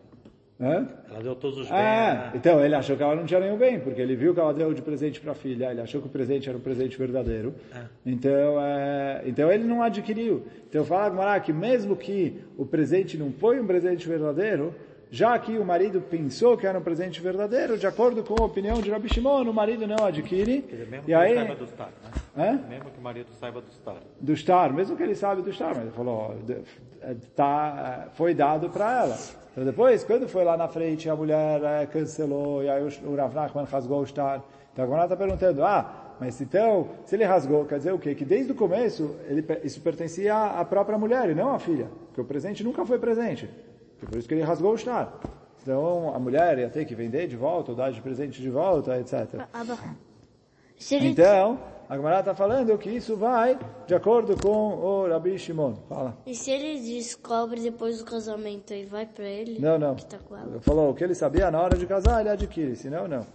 Hã? 0.60 0.88
Ela 1.10 1.22
deu 1.22 1.36
todos 1.36 1.60
os 1.60 1.68
bens. 1.68 1.76
Ah, 1.78 2.32
então 2.34 2.64
ele 2.64 2.76
achou 2.76 2.96
que 2.96 3.04
ela 3.04 3.16
não 3.16 3.26
tinha 3.26 3.40
nenhum 3.42 3.58
bem, 3.58 3.80
porque 3.80 4.00
ele 4.00 4.16
viu 4.16 4.34
que 4.34 4.40
ela 4.40 4.54
deu 4.54 4.74
de 4.74 4.82
presente 4.82 5.20
para 5.20 5.34
a 5.34 5.36
filha, 5.36 5.70
ele 5.72 5.82
achou 5.82 6.02
que 6.02 6.08
o 6.08 6.10
presente 6.10 6.48
era 6.48 6.58
um 6.58 6.62
presente 6.62 6.98
verdadeiro. 6.98 7.54
Ah. 7.74 7.84
Então, 8.06 8.62
é, 8.62 9.24
então 9.26 9.52
ele 9.52 9.66
não 9.66 9.84
adquiriu. 9.84 10.46
Então 10.70 10.86
fala 10.86 11.10
Gmará 11.10 11.40
que 11.42 11.52
mesmo 11.52 11.96
que 11.96 12.42
o 12.58 12.66
presente 12.66 13.18
não 13.18 13.34
foi 13.34 13.60
um 13.60 13.68
presente 13.68 14.08
verdadeiro, 14.08 14.74
já 15.12 15.38
que 15.38 15.58
o 15.58 15.66
marido 15.66 16.02
pensou 16.02 16.58
que 16.58 16.66
era 16.66 16.80
um 16.80 16.82
presente 16.82 17.22
verdadeiro, 17.22 17.78
de 17.78 17.86
acordo 17.86 18.24
com 18.24 18.42
a 18.42 18.46
opinião 18.46 18.82
de 18.82 18.90
Rabi 18.90 19.14
Shimon, 19.14 19.44
o 19.44 19.54
marido 19.54 19.86
não 19.86 20.06
adquire. 20.06 20.62
Dizer, 20.62 21.04
E 21.06 21.14
aí, 21.14 21.36
né? 21.36 21.56
Hã? 22.38 22.60
Mesmo 22.68 22.90
que 22.92 23.00
o 23.00 23.02
marido 23.02 23.32
saiba 23.40 23.62
do 23.62 23.70
estar. 23.70 23.96
do 24.20 24.34
estar, 24.34 24.74
mesmo 24.74 24.98
que 24.98 25.04
ele 25.04 25.16
sabe 25.16 25.42
do 25.42 25.50
estar, 25.50 25.70
mas 25.70 25.84
ele 25.84 25.92
falou, 25.92 26.36
é, 27.02 27.16
tá, 27.36 28.08
é, 28.08 28.16
foi 28.16 28.34
dado 28.34 28.70
para 28.70 29.04
ela. 29.04 29.18
Então 29.52 29.64
depois, 29.64 30.04
quando 30.04 30.28
foi 30.28 30.44
lá 30.44 30.58
na 30.58 30.68
frente, 30.68 31.10
a 31.10 31.16
mulher 31.16 31.64
é, 31.64 31.86
cancelou, 31.86 32.62
e 32.62 32.70
aí 32.70 32.84
o, 32.84 33.10
o 33.10 33.16
Rav 33.16 33.34
Nachman 33.34 33.64
rasgou 33.64 34.02
o 34.02 34.04
estar. 34.04 34.44
Então 34.74 34.84
agora 34.84 35.04
ela 35.04 35.14
está 35.14 35.16
perguntando, 35.16 35.64
ah, 35.64 36.16
mas 36.20 36.40
então, 36.42 36.90
se 37.06 37.16
ele 37.16 37.24
rasgou, 37.24 37.66
quer 37.66 37.78
dizer 37.78 37.94
o 37.94 38.00
quê? 38.00 38.14
Que 38.14 38.26
desde 38.26 38.52
o 38.52 38.56
começo, 38.56 39.16
ele, 39.28 39.46
isso 39.64 39.80
pertencia 39.82 40.36
à 40.36 40.66
própria 40.66 40.98
mulher 40.98 41.30
e 41.30 41.36
não 41.36 41.54
à 41.54 41.60
filha, 41.60 41.90
porque 42.08 42.20
o 42.20 42.26
presente 42.26 42.64
nunca 42.64 42.86
foi 42.86 43.00
presente. 43.00 43.50
Por 44.00 44.18
isso 44.18 44.28
que 44.28 44.34
ele 44.34 44.44
rasgou 44.44 44.74
o 44.74 44.76
estar. 44.76 45.18
Então 45.62 46.14
a 46.14 46.20
mulher 46.20 46.60
ia 46.60 46.70
ter 46.70 46.86
que 46.86 46.94
vender 46.94 47.28
de 47.28 47.36
volta, 47.38 47.72
ou 47.72 47.78
dar 47.78 47.92
de 47.92 48.02
presente 48.02 48.42
de 48.42 48.50
volta, 48.50 49.00
etc. 49.00 49.42
Se 50.78 50.96
ele, 50.96 51.08
Então, 51.08 51.60
a 51.88 51.96
Gemara 51.96 52.20
está 52.20 52.34
falando 52.34 52.78
que 52.78 52.90
isso 52.90 53.16
vai 53.16 53.60
de 53.86 53.94
acordo 53.94 54.36
com 54.42 54.76
o 54.76 55.08
Rabi 55.08 55.38
Shimon. 55.38 55.76
Fala. 55.88 56.18
E 56.26 56.34
se 56.34 56.50
ele 56.52 56.80
descobre 56.80 57.62
depois 57.62 58.00
do 58.00 58.06
casamento 58.06 58.74
e 58.74 58.86
vai 58.86 59.06
pra 59.06 59.26
ele? 59.26 59.60
Não, 59.60 59.78
não. 59.78 59.96
Que 59.96 60.06
tá 60.06 60.18
falou 60.62 60.90
o 60.90 60.94
que 60.96 61.04
ele 61.04 61.14
sabia 61.14 61.52
na 61.52 61.62
hora 61.62 61.78
de 61.78 61.86
casar, 61.86 62.22
ele 62.22 62.30
adquire, 62.30 62.76
senão 62.76 63.08
não. 63.08 63.26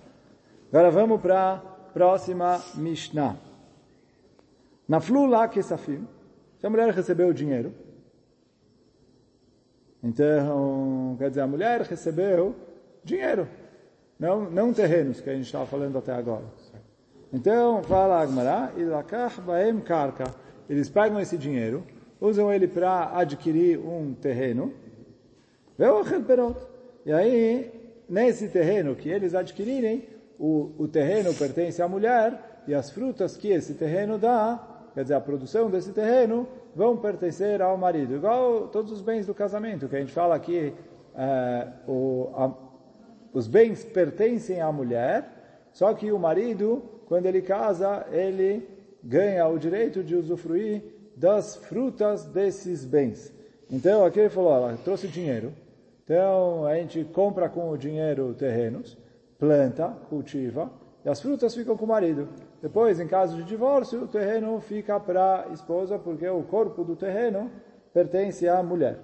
Agora 0.72 0.90
vamos 0.90 1.20
para 1.20 1.54
a 1.54 1.58
próxima 1.92 2.60
Mishnah. 2.74 3.36
Na 4.88 5.00
flula 5.00 5.46
kesafim, 5.48 6.06
se 6.58 6.66
a 6.66 6.70
mulher 6.70 6.92
recebeu 6.92 7.28
o 7.28 7.34
dinheiro, 7.34 7.72
então, 10.02 11.14
quer 11.18 11.28
dizer, 11.28 11.42
a 11.42 11.46
mulher 11.46 11.82
recebeu 11.82 12.56
dinheiro, 13.04 13.46
não, 14.18 14.50
não 14.50 14.72
terrenos, 14.72 15.20
que 15.20 15.28
a 15.28 15.34
gente 15.34 15.46
estava 15.46 15.66
falando 15.66 15.98
até 15.98 16.12
agora. 16.12 16.44
Então, 17.32 17.82
fala 17.84 18.20
Agmará, 18.20 18.72
baem 19.44 19.80
karka. 19.80 20.24
Eles 20.68 20.88
pegam 20.88 21.20
esse 21.20 21.38
dinheiro, 21.38 21.84
usam 22.20 22.52
ele 22.52 22.66
para 22.66 23.16
adquirir 23.16 23.78
um 23.78 24.14
terreno. 24.14 24.72
E 27.06 27.12
aí, 27.12 27.72
nesse 28.08 28.48
terreno 28.48 28.94
que 28.94 29.08
eles 29.08 29.34
adquirirem, 29.34 30.08
o, 30.38 30.72
o 30.78 30.88
terreno 30.88 31.32
pertence 31.34 31.80
à 31.80 31.88
mulher 31.88 32.62
e 32.66 32.74
as 32.74 32.90
frutas 32.90 33.36
que 33.36 33.48
esse 33.48 33.74
terreno 33.74 34.18
dá, 34.18 34.88
quer 34.94 35.02
dizer, 35.02 35.14
a 35.14 35.20
produção 35.20 35.70
desse 35.70 35.92
terreno, 35.92 36.46
vão 36.74 36.96
pertencer 36.96 37.62
ao 37.62 37.76
marido. 37.76 38.14
Igual 38.14 38.68
todos 38.68 38.90
os 38.90 39.00
bens 39.00 39.26
do 39.26 39.34
casamento, 39.34 39.88
que 39.88 39.96
a 39.96 40.00
gente 40.00 40.12
fala 40.12 40.38
que 40.38 40.72
eh, 41.16 41.68
o, 41.86 42.30
a, 42.34 42.52
os 43.32 43.46
bens 43.46 43.84
pertencem 43.84 44.60
à 44.60 44.70
mulher, 44.72 45.68
só 45.72 45.92
que 45.94 46.10
o 46.10 46.18
marido, 46.18 46.82
quando 47.10 47.26
ele 47.26 47.42
casa, 47.42 48.06
ele 48.12 48.68
ganha 49.02 49.44
o 49.48 49.58
direito 49.58 50.00
de 50.00 50.14
usufruir 50.14 50.80
das 51.16 51.56
frutas 51.56 52.24
desses 52.26 52.84
bens. 52.84 53.34
Então, 53.68 54.04
aqui 54.04 54.20
ele 54.20 54.28
falou, 54.28 54.54
ela 54.54 54.78
trouxe 54.84 55.08
dinheiro, 55.08 55.52
então 56.04 56.64
a 56.64 56.76
gente 56.76 57.02
compra 57.06 57.48
com 57.48 57.68
o 57.68 57.76
dinheiro 57.76 58.32
terrenos, 58.34 58.96
planta, 59.40 59.88
cultiva, 60.08 60.70
e 61.04 61.08
as 61.08 61.20
frutas 61.20 61.52
ficam 61.52 61.76
com 61.76 61.84
o 61.84 61.88
marido. 61.88 62.28
Depois, 62.62 63.00
em 63.00 63.08
caso 63.08 63.38
de 63.38 63.42
divórcio, 63.42 64.04
o 64.04 64.06
terreno 64.06 64.60
fica 64.60 65.00
para 65.00 65.46
a 65.48 65.52
esposa, 65.52 65.98
porque 65.98 66.28
o 66.28 66.44
corpo 66.44 66.84
do 66.84 66.94
terreno 66.94 67.50
pertence 67.92 68.46
à 68.46 68.62
mulher. 68.62 69.00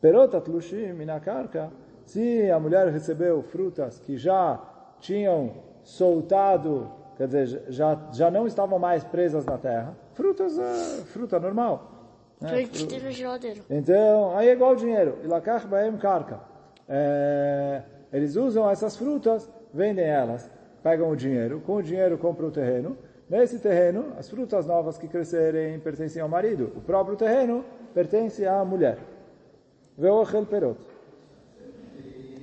Perotat 0.00 0.48
lushim 0.48 0.92
minakarka, 0.92 1.72
se 2.06 2.48
a 2.48 2.60
mulher 2.60 2.86
recebeu 2.92 3.42
frutas 3.42 3.98
que 3.98 4.16
já 4.16 4.60
tinham 5.00 5.71
soltado, 5.82 6.90
quer 7.16 7.26
dizer, 7.26 7.64
já, 7.68 7.98
já 8.12 8.30
não 8.30 8.46
estavam 8.46 8.78
mais 8.78 9.04
presas 9.04 9.44
na 9.44 9.58
terra, 9.58 9.96
frutas, 10.14 10.58
é 10.58 11.02
fruta 11.04 11.38
normal. 11.38 11.92
Né? 12.40 12.68
tem 12.88 13.00
na 13.00 13.10
geladeira. 13.10 13.60
Então, 13.70 14.36
aí 14.36 14.48
é 14.48 14.52
igual 14.52 14.74
dinheiro. 14.74 15.18
Ilakach 15.22 15.66
baem 15.66 15.96
karka. 15.96 16.40
É, 16.88 17.82
eles 18.12 18.34
usam 18.34 18.68
essas 18.68 18.96
frutas, 18.96 19.48
vendem 19.72 20.04
elas, 20.04 20.50
pegam 20.82 21.08
o 21.10 21.16
dinheiro, 21.16 21.60
com 21.64 21.76
o 21.76 21.82
dinheiro 21.82 22.18
compram 22.18 22.48
o 22.48 22.50
terreno. 22.50 22.96
Nesse 23.30 23.58
terreno, 23.58 24.12
as 24.18 24.28
frutas 24.28 24.66
novas 24.66 24.98
que 24.98 25.08
crescerem 25.08 25.78
pertencem 25.78 26.20
ao 26.20 26.28
marido. 26.28 26.72
O 26.76 26.80
próprio 26.80 27.16
terreno 27.16 27.64
pertence 27.94 28.44
à 28.44 28.64
mulher. 28.64 28.98
Veochel 29.96 30.44
perot. 30.44 30.78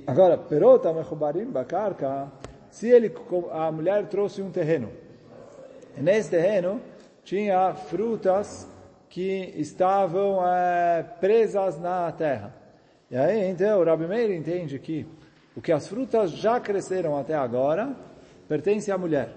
Agora, 0.06 0.36
perot 0.36 0.86
amechubarim 0.88 1.44
bakarka, 1.44 2.28
se 2.70 2.88
ele, 2.88 3.12
a 3.52 3.70
mulher 3.70 4.06
trouxe 4.06 4.40
um 4.40 4.50
terreno. 4.50 4.90
Nesse 5.96 6.30
terreno 6.30 6.80
tinha 7.24 7.74
frutas 7.74 8.68
que 9.08 9.52
estavam 9.56 10.46
é, 10.46 11.02
presas 11.20 11.78
na 11.78 12.10
terra. 12.12 12.54
E 13.10 13.16
aí, 13.16 13.50
então, 13.50 13.80
o 13.80 13.84
Rabi 13.84 14.06
Meir 14.06 14.30
entende 14.30 14.78
que 14.78 15.06
o 15.56 15.60
que 15.60 15.72
as 15.72 15.88
frutas 15.88 16.30
já 16.30 16.60
cresceram 16.60 17.16
até 17.16 17.34
agora 17.34 17.94
pertence 18.48 18.90
à 18.90 18.96
mulher. 18.96 19.34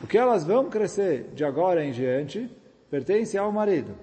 O 0.00 0.06
que 0.06 0.16
elas 0.16 0.44
vão 0.44 0.70
crescer 0.70 1.30
de 1.34 1.44
agora 1.44 1.84
em 1.84 1.90
diante 1.90 2.48
pertence 2.88 3.36
ao 3.36 3.50
marido. 3.50 3.94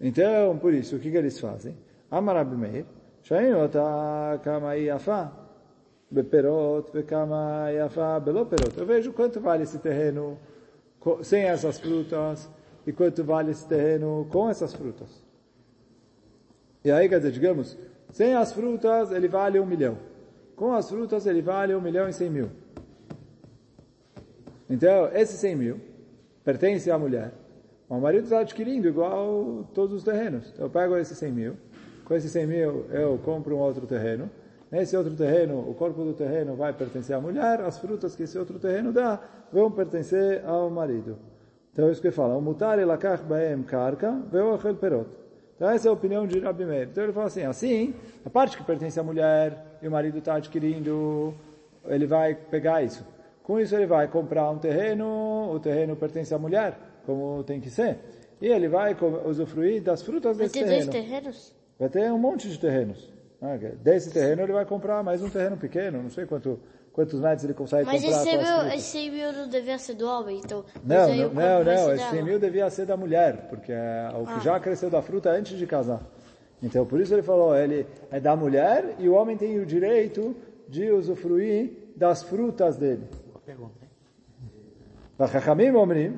Então, 0.00 0.58
por 0.58 0.74
isso, 0.74 0.96
o 0.96 0.98
que, 0.98 1.10
que 1.10 1.16
eles 1.16 1.40
fazem? 1.40 1.76
Amar 2.10 2.36
Rabi 2.36 2.56
Meir, 2.56 2.86
Shain 3.22 3.52
ota 3.54 4.40
kama 4.42 4.74
yafa, 4.76 5.32
beperot, 6.10 6.90
vekama 6.92 7.70
yafa, 7.70 8.20
beloperot. 8.20 8.78
Eu 8.78 8.86
vejo 8.86 9.12
quanto 9.12 9.40
vale 9.40 9.62
esse 9.62 9.78
terreno 9.78 10.38
sem 11.22 11.44
essas 11.44 11.78
frutas 11.78 12.48
e 12.86 12.92
quanto 12.92 13.22
vale 13.22 13.50
esse 13.50 13.66
terreno 13.66 14.26
com 14.30 14.48
essas 14.48 14.74
frutas. 14.74 15.22
E 16.84 16.90
aí, 16.90 17.08
quer 17.08 17.18
dizer, 17.18 17.32
digamos, 17.32 17.76
sem 18.12 18.34
as 18.34 18.52
frutas 18.52 19.12
ele 19.12 19.28
vale 19.28 19.60
um 19.60 19.66
milhão. 19.66 19.98
Com 20.56 20.72
as 20.72 20.88
frutas 20.88 21.26
ele 21.26 21.42
vale 21.42 21.74
um 21.74 21.80
milhão 21.80 22.08
e 22.08 22.12
cem 22.12 22.30
mil. 22.30 22.50
Então, 24.68 25.10
esse 25.12 25.36
cem 25.36 25.54
mil 25.54 25.80
pertence 26.44 26.90
à 26.90 26.98
mulher. 26.98 27.32
O 27.88 27.98
marido 27.98 28.24
está 28.24 28.40
adquirindo 28.40 28.88
igual 28.88 29.66
todos 29.74 29.96
os 29.96 30.04
terrenos. 30.04 30.50
Então, 30.52 30.66
eu 30.66 30.70
pego 30.70 30.96
esse 30.96 31.14
cem 31.14 31.32
mil. 31.32 31.56
Com 32.04 32.14
esse 32.14 32.28
cem 32.28 32.46
mil 32.46 32.86
eu 32.90 33.18
compro 33.24 33.56
um 33.56 33.58
outro 33.58 33.86
terreno. 33.86 34.30
Nesse 34.70 34.96
outro 34.96 35.14
terreno, 35.14 35.58
o 35.68 35.74
corpo 35.74 36.04
do 36.04 36.12
terreno 36.12 36.54
vai 36.54 36.72
pertencer 36.72 37.16
à 37.16 37.20
mulher. 37.20 37.60
As 37.60 37.78
frutas 37.78 38.14
que 38.14 38.24
esse 38.24 38.38
outro 38.38 38.58
terreno 38.58 38.92
dá 38.92 39.18
vão 39.52 39.70
pertencer 39.70 40.44
ao 40.44 40.68
marido. 40.68 41.16
Então, 41.72 41.88
é 41.88 41.92
isso 41.92 42.00
que 42.00 42.08
ele 42.08 42.14
fala. 42.14 42.36
O 42.36 42.40
mutar 42.42 42.78
elakach 42.78 43.22
baem 43.22 43.62
karka 43.62 44.10
veochel 44.30 44.74
perot. 44.74 45.08
Então 45.58 45.68
essa 45.70 45.88
é 45.88 45.90
a 45.90 45.92
opinião 45.92 46.24
de 46.24 46.38
Rabi 46.38 46.64
Meir. 46.64 46.88
Então 46.88 47.02
ele 47.02 47.12
fala 47.12 47.26
assim, 47.26 47.42
assim, 47.42 47.94
a 48.24 48.30
parte 48.30 48.56
que 48.56 48.62
pertence 48.62 48.98
à 49.00 49.02
mulher 49.02 49.78
e 49.82 49.88
o 49.88 49.90
marido 49.90 50.18
está 50.18 50.36
adquirindo, 50.36 51.34
ele 51.84 52.06
vai 52.06 52.32
pegar 52.32 52.80
isso. 52.82 53.04
Com 53.42 53.58
isso 53.58 53.74
ele 53.74 53.86
vai 53.86 54.06
comprar 54.06 54.48
um 54.50 54.58
terreno, 54.58 55.50
o 55.52 55.58
terreno 55.58 55.96
pertence 55.96 56.32
à 56.32 56.38
mulher, 56.38 56.78
como 57.04 57.42
tem 57.42 57.60
que 57.60 57.70
ser. 57.70 57.98
E 58.40 58.46
ele 58.46 58.68
vai 58.68 58.96
usufruir 59.26 59.82
das 59.82 60.00
frutas 60.00 60.36
Vai 60.36 60.46
desse 60.46 60.60
ter 60.60 60.70
dois 60.70 60.86
terreno. 60.86 60.92
terrenos? 61.08 61.56
Vai 61.76 61.88
ter 61.88 62.12
um 62.12 62.18
monte 62.18 62.48
de 62.48 62.56
terrenos. 62.56 63.12
Ah, 63.40 63.56
Desse 63.82 64.10
terreno 64.10 64.42
ele 64.42 64.52
vai 64.52 64.64
comprar 64.64 65.02
mais 65.02 65.22
um 65.22 65.28
terreno 65.30 65.56
pequeno, 65.56 66.02
não 66.02 66.10
sei 66.10 66.26
quanto, 66.26 66.58
quantos 66.92 67.20
metros 67.20 67.44
ele 67.44 67.54
consegue 67.54 67.84
Mas 67.84 68.02
comprar 68.02 68.22
esse 68.22 68.30
com 68.30 68.36
as 68.36 68.42
100 68.42 68.52
mil, 68.52 68.58
frutas. 68.60 68.74
esse 68.74 68.90
100 68.90 69.10
mil 69.10 69.32
não 69.32 69.48
devia 69.48 69.78
ser 69.78 69.94
do 69.94 70.06
homem, 70.08 70.40
então... 70.44 70.64
mas 70.84 70.84
Não, 70.84 71.16
não, 71.16 71.34
não, 71.34 71.64
não, 71.64 71.92
esse 71.94 72.02
100 72.04 72.10
dela. 72.12 72.22
mil 72.24 72.38
devia 72.40 72.70
ser 72.70 72.86
da 72.86 72.96
mulher, 72.96 73.46
porque 73.48 73.70
é 73.72 74.08
o 74.20 74.26
que 74.26 74.32
Ah. 74.32 74.38
já 74.40 74.58
cresceu 74.60 74.90
da 74.90 75.00
fruta 75.00 75.30
antes 75.30 75.56
de 75.56 75.66
casar. 75.66 76.00
Então, 76.60 76.84
por 76.84 77.00
isso 77.00 77.14
ele 77.14 77.22
falou, 77.22 77.56
ele 77.56 77.86
é 78.10 78.18
da 78.18 78.34
mulher 78.34 78.96
e 78.98 79.08
o 79.08 79.14
homem 79.14 79.36
tem 79.36 79.60
o 79.60 79.64
direito 79.66 80.34
de 80.68 80.90
usufruir 80.90 81.70
das 81.94 82.24
frutas 82.24 82.76
dele. 82.76 83.04
Boa 83.28 83.40
pergunta, 83.46 83.74
hein? 83.82 83.88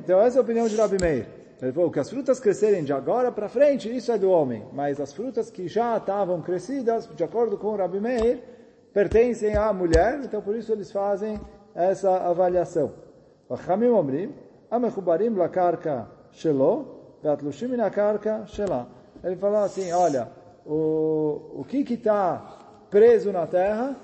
Então 0.02 0.18
essa 0.20 0.38
é 0.38 0.40
a 0.40 0.42
opinião 0.42 0.66
de 0.66 0.76
Rabi 0.76 0.96
Meir. 1.00 1.26
Ele 1.62 1.72
falou 1.72 1.90
que 1.90 2.00
as 2.00 2.08
frutas 2.08 2.40
crescerem 2.40 2.82
de 2.82 2.92
agora 2.92 3.30
para 3.30 3.48
frente, 3.48 3.94
isso 3.94 4.10
é 4.10 4.16
do 4.16 4.30
homem, 4.30 4.64
mas 4.72 4.98
as 5.00 5.12
frutas 5.12 5.50
que 5.50 5.68
já 5.68 5.96
estavam 5.98 6.40
crescidas, 6.40 7.08
de 7.14 7.22
acordo 7.22 7.58
com 7.58 7.76
Rabi 7.76 8.00
Meir, 8.00 8.42
pertencem 8.94 9.56
à 9.56 9.72
mulher, 9.72 10.20
então 10.24 10.40
por 10.40 10.56
isso 10.56 10.72
eles 10.72 10.90
fazem 10.90 11.38
essa 11.74 12.10
avaliação. 12.16 12.92
Vachachamim 13.48 13.88
omrim, 13.88 14.34
amechubarim 14.70 15.34
lakarka 15.34 16.08
shelo, 16.32 17.18
veatlushim 17.22 17.76
na 17.76 17.90
karka 17.90 18.46
shela. 18.46 18.88
Ele 19.22 19.36
falou 19.36 19.58
assim, 19.58 19.92
olha, 19.92 20.28
o, 20.64 21.60
o 21.60 21.64
que 21.68 21.78
está 21.92 22.58
preso 22.90 23.32
na 23.32 23.46
terra 23.46 23.96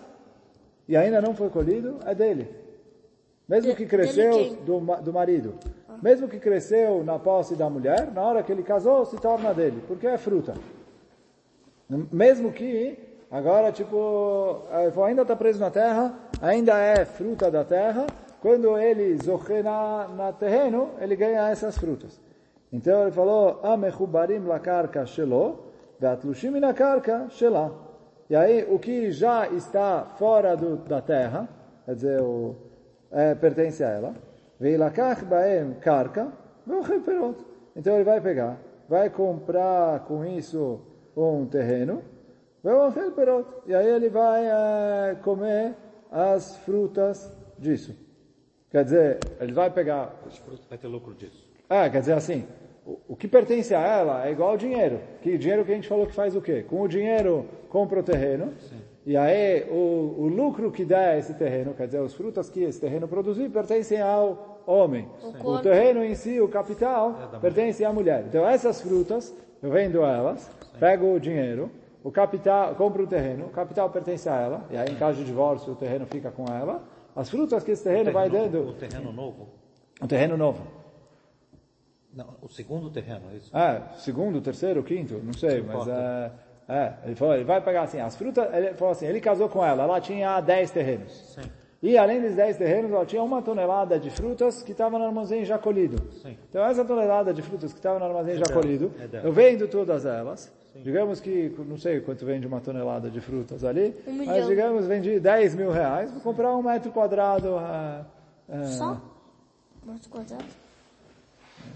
e 0.88 0.96
ainda 0.96 1.20
não 1.20 1.34
foi 1.34 1.48
colhido 1.48 1.98
é 2.04 2.14
dele. 2.14 2.54
Mesmo 3.48 3.74
que 3.74 3.86
cresceu 3.86 4.56
do, 4.56 4.80
do 5.02 5.12
marido. 5.12 5.54
Mesmo 6.02 6.28
que 6.28 6.38
cresceu 6.38 7.02
na 7.04 7.18
posse 7.18 7.54
da 7.54 7.68
mulher, 7.68 8.10
na 8.12 8.22
hora 8.22 8.42
que 8.42 8.52
ele 8.52 8.62
casou, 8.62 9.04
se 9.04 9.16
torna 9.16 9.52
dele, 9.52 9.82
porque 9.86 10.06
é 10.06 10.18
fruta. 10.18 10.54
Mesmo 11.88 12.52
que, 12.52 12.98
agora, 13.30 13.70
tipo, 13.72 14.62
ainda 15.04 15.22
está 15.22 15.36
preso 15.36 15.60
na 15.60 15.70
terra, 15.70 16.14
ainda 16.40 16.78
é 16.78 17.04
fruta 17.04 17.50
da 17.50 17.64
terra, 17.64 18.06
quando 18.40 18.78
ele 18.78 19.16
zorre 19.22 19.62
na, 19.62 20.08
na 20.08 20.32
terreno, 20.32 20.90
ele 21.00 21.16
ganha 21.16 21.48
essas 21.48 21.76
frutas. 21.78 22.20
Então 22.72 23.02
ele 23.02 23.12
falou, 23.12 23.60
Amechubarim 23.62 24.44
la 24.44 24.60
shelo, 25.06 25.58
karka 26.74 27.28
shela. 27.30 27.72
E 28.28 28.34
aí, 28.34 28.66
o 28.68 28.78
que 28.78 29.10
já 29.12 29.48
está 29.48 30.04
fora 30.16 30.56
do, 30.56 30.76
da 30.76 31.00
terra, 31.00 31.48
quer 31.84 31.94
dizer, 31.94 32.20
o, 32.20 32.56
é, 33.10 33.34
pertence 33.34 33.84
a 33.84 33.88
ela, 33.88 34.14
ve'ilakach 34.60 35.24
baem 35.24 35.74
karka, 35.80 36.32
ve'ochel 36.66 37.00
perot. 37.00 37.36
Então 37.74 37.94
ele 37.94 38.04
vai 38.04 38.20
pegar, 38.20 38.58
vai 38.88 39.10
comprar 39.10 40.00
com 40.00 40.24
isso 40.24 40.80
um 41.16 41.46
terreno, 41.46 42.02
ve'ochel 42.62 43.12
perot. 43.12 43.48
E 43.66 43.74
aí 43.74 43.86
ele 43.88 44.08
vai 44.08 44.46
eh, 44.46 45.16
comer 45.22 45.74
as 46.10 46.56
frutas 46.58 47.32
disso. 47.58 47.94
Quer 48.70 48.84
dizer, 48.84 49.18
ele 49.40 49.52
vai 49.52 49.70
pegar 49.70 50.14
Os 50.26 50.36
frutos 50.38 50.66
vai 50.68 50.76
ter 50.78 50.88
lucro 50.88 51.14
disso. 51.14 51.44
é, 51.68 51.88
quer 51.88 52.00
dizer 52.00 52.14
assim, 52.14 52.46
o, 53.08 53.16
que 53.16 53.26
pertence 53.26 53.74
a 53.74 53.80
ela 53.80 54.26
é 54.26 54.32
igual 54.32 54.50
ao 54.50 54.56
dinheiro. 54.56 55.00
Que 55.20 55.36
dinheiro 55.38 55.64
que 55.64 55.72
a 55.72 55.74
gente 55.74 55.88
falou 55.88 56.06
que 56.06 56.14
faz 56.14 56.36
o 56.36 56.40
quê? 56.42 56.62
Com 56.62 56.82
o 56.82 56.88
dinheiro 56.88 57.46
compra 57.68 58.00
o 58.00 58.02
terreno. 58.02 58.52
E 59.06 59.16
aí 59.16 59.62
o, 59.70 60.16
o 60.18 60.26
lucro 60.26 60.72
que 60.72 60.84
dá 60.84 61.16
esse 61.16 61.32
terreno, 61.34 61.72
quer 61.74 61.86
dizer, 61.86 62.00
os 62.00 62.12
frutos 62.12 62.50
que 62.50 62.64
esse 62.64 62.80
terreno 62.80 63.06
produzir, 63.06 63.48
pertencem 63.50 64.00
ao 64.00 64.60
homem. 64.66 65.08
O, 65.22 65.32
corpo. 65.32 65.62
terreno 65.62 66.04
em 66.04 66.16
si, 66.16 66.40
o 66.40 66.48
capital, 66.48 67.38
pertence 67.40 67.84
à 67.84 67.92
mulher. 67.92 68.24
Então 68.28 68.44
essas 68.44 68.80
frutas, 68.82 69.32
eu 69.62 69.70
vendo 69.70 70.02
elas, 70.02 70.50
pego 70.80 71.14
o 71.14 71.20
dinheiro, 71.20 71.70
o 72.02 72.10
capital, 72.10 72.74
compro 72.74 73.04
o 73.04 73.06
terreno, 73.06 73.46
o 73.46 73.50
capital 73.50 73.88
pertence 73.90 74.28
a 74.28 74.34
ela, 74.40 74.64
e 74.70 74.76
aí 74.76 74.90
em 74.90 74.96
caso 74.96 75.18
de 75.18 75.24
divórcio 75.24 75.72
o 75.72 75.76
terreno 75.76 76.04
fica 76.06 76.32
com 76.32 76.44
ela. 76.52 76.82
As 77.14 77.30
frutas 77.30 77.62
que 77.62 77.70
esse 77.70 77.84
terreno 77.84 78.10
vai 78.10 78.28
dando, 78.28 78.68
O 78.68 78.72
terreno 78.72 79.12
novo? 79.12 79.48
um 80.02 80.06
terreno 80.08 80.36
novo. 80.36 80.66
Não, 82.12 82.34
o 82.42 82.48
segundo 82.48 82.90
terreno, 82.90 83.30
é 83.32 83.36
isso? 83.36 83.56
É, 83.56 83.82
segundo, 83.98 84.40
terceiro, 84.40 84.82
quinto, 84.82 85.14
não 85.22 85.32
sei, 85.32 85.60
Não 85.60 85.66
mas 85.66 85.86
importa. 85.86 86.45
É, 86.68 86.74
é, 86.74 86.94
ele 87.06 87.14
falou, 87.14 87.34
ele 87.34 87.44
vai 87.44 87.60
pegar 87.60 87.82
assim, 87.82 88.00
as 88.00 88.16
frutas, 88.16 88.52
ele 88.54 88.74
falou 88.74 88.92
assim, 88.92 89.06
ele 89.06 89.20
casou 89.20 89.48
com 89.48 89.64
ela, 89.64 89.84
ela 89.84 90.00
tinha 90.00 90.40
10 90.40 90.70
terrenos. 90.70 91.12
Sim. 91.34 91.48
E 91.82 91.96
além 91.96 92.20
dos 92.20 92.34
10 92.34 92.56
terrenos, 92.56 92.90
ela 92.90 93.04
tinha 93.06 93.22
uma 93.22 93.40
tonelada 93.42 93.98
de 93.98 94.10
frutas 94.10 94.62
que 94.62 94.72
estava 94.72 94.98
no 94.98 95.04
armazém 95.04 95.44
já 95.44 95.58
colhido. 95.58 96.02
Sim. 96.22 96.36
Então 96.48 96.64
essa 96.64 96.84
tonelada 96.84 97.32
de 97.32 97.42
frutas 97.42 97.72
que 97.72 97.78
estava 97.78 97.98
no 97.98 98.04
armazém 98.06 98.36
já 98.36 98.44
dela, 98.44 98.60
colhido, 98.60 98.92
é 98.98 99.26
eu 99.26 99.32
vendo 99.32 99.68
todas 99.68 100.04
elas. 100.04 100.52
Digamos 100.82 101.20
que, 101.20 101.54
não 101.66 101.78
sei 101.78 102.00
quanto 102.00 102.26
vende 102.26 102.46
uma 102.46 102.60
tonelada 102.60 103.08
de 103.08 103.20
frutas 103.20 103.64
ali, 103.64 103.96
Um 104.06 104.12
mas 104.12 104.28
milhão. 104.28 104.48
digamos 104.48 104.86
vendi 104.86 105.18
10 105.18 105.54
mil 105.54 105.70
reais, 105.70 106.10
vou 106.12 106.20
comprar 106.20 106.54
um 106.54 106.62
metro 106.62 106.90
quadrado. 106.90 107.56
ah, 107.56 108.04
ah, 108.48 108.64
Só? 108.64 109.00
Metro 109.84 110.10
quadrado? 110.10 110.44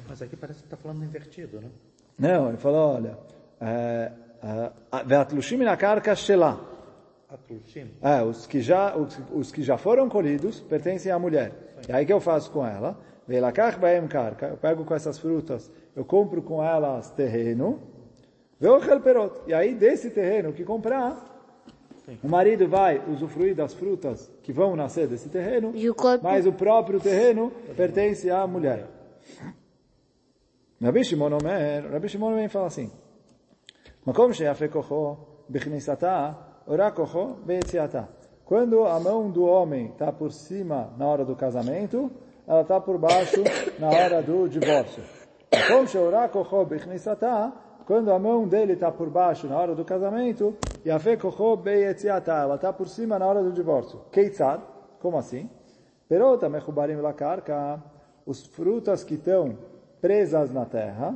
Mas 0.09 0.21
aqui 0.21 0.37
parece 0.37 0.61
que 0.61 0.67
está 0.67 0.77
falando 0.77 1.03
invertido, 1.05 1.61
né? 1.61 1.69
Não, 2.19 2.49
ele 2.49 2.59
falou, 2.59 2.97
olha, 2.97 3.17
é, 3.61 3.67
é, 3.67 4.13
והתלושים 5.08 5.60
מן 5.60 5.68
הקרקע 5.68 6.16
שלה. 6.16 6.56
Atlushim. 7.32 7.88
É, 8.04 8.22
os 8.22 8.46
que 8.46 8.62
já 8.62 8.96
os, 8.96 9.20
os 9.34 9.52
que 9.52 9.62
já 9.64 9.78
foram 9.78 10.08
colhidos 10.08 10.62
pertencem 10.62 11.12
à 11.12 11.18
mulher. 11.20 11.52
E 11.90 11.92
aí 11.92 12.04
o 12.04 12.08
que 12.08 12.14
eu 12.14 12.20
faço 12.22 12.52
com 12.52 12.66
ela? 12.66 12.98
Velakach 13.28 13.80
baem 13.80 14.08
karka, 14.08 14.46
eu 14.48 14.58
pego 14.58 14.86
com 14.86 14.94
essas 14.94 15.18
frutas, 15.18 15.72
eu 15.96 16.06
compro 16.06 16.42
com 16.44 16.64
elas 16.64 17.10
terreno, 17.12 17.80
veochel 18.60 19.02
perot. 19.02 19.34
E 19.48 19.54
aí 19.54 19.74
desse 19.74 20.12
terreno 20.12 20.54
que 20.54 20.64
comprar, 20.64 21.12
o 22.24 22.30
marido 22.30 22.68
vai 22.68 23.02
usufruir 23.12 23.56
das 23.56 23.74
frutas 23.74 24.32
que 24.44 24.54
vão 24.54 24.76
nascer 24.76 25.08
desse 25.08 25.28
terreno, 25.28 25.72
E 25.74 25.90
o 25.90 25.96
corpo? 25.96 26.24
mas 26.24 26.46
o 26.46 26.54
próprio 26.54 27.00
terreno 27.00 27.52
pertence 27.76 28.30
à 28.30 28.46
mulher. 28.46 28.86
Rabi 30.82 31.04
Shimon 31.04 31.32
Omer, 31.34 31.92
Rabi 31.92 32.08
Shimon 32.08 32.36
vem 32.36 32.48
falar 32.48 32.68
assim, 32.68 32.92
Makom 34.07 34.33
she'afekocho 34.33 35.19
b'chnisata, 35.51 36.35
orakocho 36.67 37.37
be'etziata. 37.45 38.09
Quando 38.47 38.87
a 38.87 38.99
mão 38.99 39.31
do 39.31 39.45
homem 39.45 39.89
está 39.89 40.11
por 40.11 40.33
cima 40.33 40.91
na 40.97 41.07
hora 41.07 41.23
do 41.23 41.37
casamento, 41.37 42.11
ela 42.47 42.63
está 42.63 42.81
por 42.81 42.97
baixo 42.97 43.45
na 43.79 43.89
hora 43.89 44.23
do 44.23 44.49
divórcio. 44.49 45.03
Makom 45.53 45.87
she'orakocho 45.87 46.65
b'chnisata, 46.65 47.53
quando 47.85 48.11
a 48.11 48.19
mão 48.19 48.49
dele 48.49 48.73
está 48.73 48.91
por 48.91 49.11
baixo 49.11 49.47
na 49.47 49.59
hora 49.59 49.75
do 49.75 49.85
casamento, 49.85 50.57
e 50.83 50.91
a 50.91 50.99
be'etziata, 50.99 52.33
ela 52.33 52.55
está 52.55 52.73
por 52.73 52.89
cima 52.89 53.19
na 53.19 53.27
hora 53.27 53.43
do 53.43 53.53
divórcio. 53.53 54.01
Keitzad, 54.11 54.63
como 54.99 55.19
assim? 55.19 55.51
Perota 56.09 56.49
mechubarim 56.49 56.97
lakarka, 56.97 57.83
os 58.25 58.47
frutas 58.47 59.05
que 59.05 59.15
estão 59.15 59.59
presas 60.01 60.51
na 60.51 60.65
terra, 60.65 61.15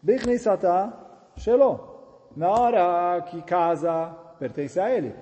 bichnissata 0.00 0.92
shelo, 1.36 1.93
na 2.36 2.50
hora 2.50 3.22
que 3.22 3.40
casa, 3.42 4.14
pertence 4.38 4.78
a 4.80 4.90
ele. 4.90 5.14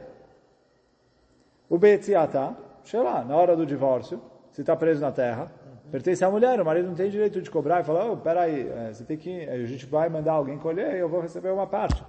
O 1.68 1.78
Betziata, 1.78 2.56
lá, 2.94 3.24
na 3.24 3.36
hora 3.36 3.56
do 3.56 3.66
divórcio, 3.66 4.20
se 4.50 4.60
está 4.60 4.76
preso 4.76 5.00
na 5.00 5.12
terra, 5.12 5.50
pertence 5.90 6.24
à 6.24 6.30
mulher, 6.30 6.60
o 6.60 6.64
marido 6.64 6.88
não 6.88 6.94
tem 6.94 7.10
direito 7.10 7.40
de 7.40 7.50
cobrar 7.50 7.80
e 7.80 7.84
falar, 7.84 8.10
oh, 8.10 8.16
peraí, 8.16 8.70
você 8.92 9.04
tem 9.04 9.16
que, 9.16 9.48
a 9.48 9.64
gente 9.64 9.86
vai 9.86 10.08
mandar 10.08 10.32
alguém 10.32 10.58
colher 10.58 10.94
e 10.94 10.98
eu 10.98 11.08
vou 11.08 11.20
receber 11.20 11.50
uma 11.50 11.66
parte. 11.66 12.02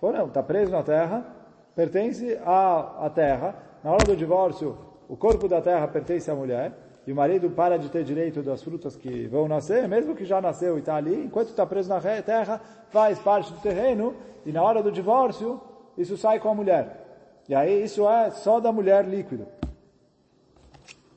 Falou, 0.00 0.16
não, 0.16 0.26
está 0.26 0.42
preso 0.42 0.70
na 0.70 0.82
terra, 0.82 1.24
pertence 1.74 2.38
à, 2.44 3.06
à 3.06 3.10
terra, 3.10 3.54
na 3.82 3.92
hora 3.92 4.04
do 4.04 4.16
divórcio, 4.16 4.76
o 5.08 5.16
corpo 5.16 5.48
da 5.48 5.60
terra 5.60 5.86
pertence 5.88 6.30
à 6.30 6.34
mulher, 6.34 6.72
e 7.08 7.12
o 7.12 7.16
marido 7.16 7.48
para 7.48 7.78
de 7.78 7.88
ter 7.88 8.04
direito 8.04 8.42
das 8.42 8.62
frutas 8.62 8.94
que 8.94 9.26
vão 9.28 9.48
nascer, 9.48 9.88
mesmo 9.88 10.14
que 10.14 10.26
já 10.26 10.42
nasceu 10.42 10.76
e 10.76 10.80
está 10.80 10.96
ali, 10.96 11.24
enquanto 11.24 11.48
está 11.48 11.64
preso 11.64 11.88
na 11.88 11.98
terra, 12.20 12.60
faz 12.90 13.18
parte 13.18 13.50
do 13.50 13.58
terreno, 13.60 14.14
e 14.44 14.52
na 14.52 14.62
hora 14.62 14.82
do 14.82 14.92
divórcio, 14.92 15.58
isso 15.96 16.18
sai 16.18 16.38
com 16.38 16.50
a 16.50 16.54
mulher. 16.54 17.40
E 17.48 17.54
aí 17.54 17.82
isso 17.82 18.06
é 18.06 18.30
só 18.32 18.60
da 18.60 18.70
mulher 18.70 19.06
líquido. 19.06 19.46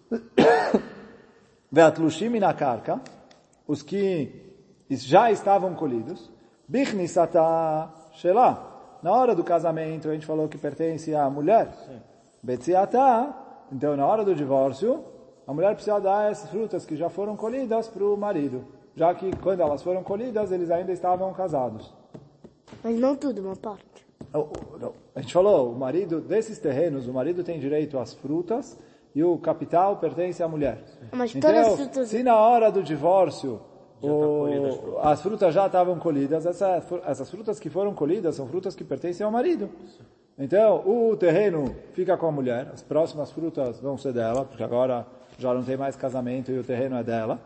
Veatlushim 1.70 2.40
na 2.40 2.54
karka, 2.54 3.02
os 3.68 3.84
que 3.84 4.56
já 4.90 5.30
estavam 5.30 5.76
colhidos, 5.76 6.32
bichnisata 6.70 7.90
shela. 8.14 8.98
Na 9.04 9.12
hora 9.12 9.36
do 9.36 9.44
casamento, 9.44 10.10
a 10.10 10.14
gente 10.14 10.26
falou 10.26 10.48
que 10.48 10.58
pertence 10.58 11.14
à 11.14 11.30
mulher. 11.30 11.68
Betziata, 12.42 13.36
então 13.74 13.98
na 13.98 14.08
hora 14.08 14.24
do 14.24 14.34
divórcio, 14.34 15.12
a 15.48 15.54
mulher 15.54 15.74
precisa 15.74 16.00
dar 16.00 16.32
essas 16.32 16.50
frutas 16.50 16.86
que 16.86 16.96
já 16.96 17.10
foram 17.10 17.36
colhidas 17.36 17.88
para 17.88 18.04
o 18.04 18.16
marido, 18.18 18.64
já 18.96 19.14
que 19.14 19.36
quando 19.38 19.62
elas 19.62 19.82
foram 19.84 20.04
colhidas, 20.04 20.52
eles 20.52 20.70
ainda 20.72 20.92
estavam 20.92 21.32
casados. 21.34 21.94
Mas 22.84 22.98
não 23.00 23.16
tudo, 23.16 23.42
uma 23.42 23.56
parte. 23.56 23.86
A 25.16 25.20
gente 25.22 25.34
falou, 25.34 25.72
o 25.72 25.76
marido 25.78 26.22
desses 26.22 26.58
terrenos, 26.58 27.08
o 27.08 27.14
marido 27.14 27.44
tem 27.44 27.60
direito 27.60 28.00
às 28.00 28.14
frutas 28.14 28.78
e 29.14 29.22
o 29.24 29.38
capital 29.38 29.98
pertence 29.98 30.42
à 30.42 30.48
mulher. 30.48 30.84
Mas 31.12 31.34
todas 31.34 31.50
Então, 31.52 31.74
as 31.74 31.80
frutas... 31.80 32.08
se 32.10 32.24
na 32.24 32.36
hora 32.38 32.72
do 32.72 32.82
divórcio 32.82 33.60
o- 34.02 34.98
as 35.02 35.22
frutas 35.22 35.54
já 35.54 35.66
estavam 35.68 36.00
colhidas, 36.00 36.46
essa- 36.46 36.82
essas 37.06 37.30
frutas 37.30 37.60
que 37.60 37.70
foram 37.70 37.94
colhidas 37.94 38.36
são 38.36 38.48
frutas 38.48 38.74
que 38.74 38.84
pertencem 38.84 39.26
ao 39.26 39.32
marido. 39.32 39.70
Então, 40.40 40.78
o 40.88 41.16
terreno 41.18 41.76
fica 41.94 42.16
com 42.18 42.26
a 42.28 42.32
mulher, 42.32 42.70
as 42.74 42.82
próximas 42.82 43.32
frutas 43.32 43.80
vão 43.82 43.98
ser 43.98 44.14
dela, 44.14 44.46
porque 44.46 44.64
agora 44.64 45.06
já 45.42 45.54
não 45.54 45.64
tem 45.64 45.76
mais 45.76 45.96
casamento 45.96 46.52
e 46.52 46.60
o 46.60 46.64
terreno 46.64 46.96
é 46.98 47.04
dela. 47.04 47.40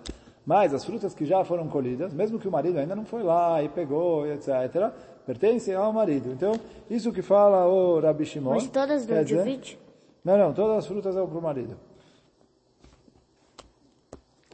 Mas 0.45 0.73
as 0.73 0.86
frutas 0.86 1.15
que 1.15 1.25
já 1.25 1.43
foram 1.43 1.67
colhidas, 1.67 2.13
mesmo 2.13 2.38
que 2.38 2.47
o 2.47 2.51
marido 2.51 2.77
ainda 2.77 2.95
não 2.95 3.05
foi 3.05 3.23
lá 3.23 3.63
e 3.63 3.69
pegou, 3.69 4.27
etc., 4.27 4.91
pertencem 5.25 5.73
ao 5.73 5.91
marido. 5.91 6.31
Então, 6.31 6.53
isso 6.88 7.12
que 7.12 7.23
fala 7.23 7.65
o 7.67 7.99
Rabi 7.99 8.25
Shimon. 8.25 8.51
Mas 8.51 8.67
todas 8.67 9.08
divide? 9.08 9.79
não, 10.23 10.38
não, 10.38 10.53
todas 10.53 10.77
as 10.77 10.86
frutas 10.86 11.17
é 11.17 11.25
para 11.25 11.38
o 11.38 11.41
marido. 11.41 11.75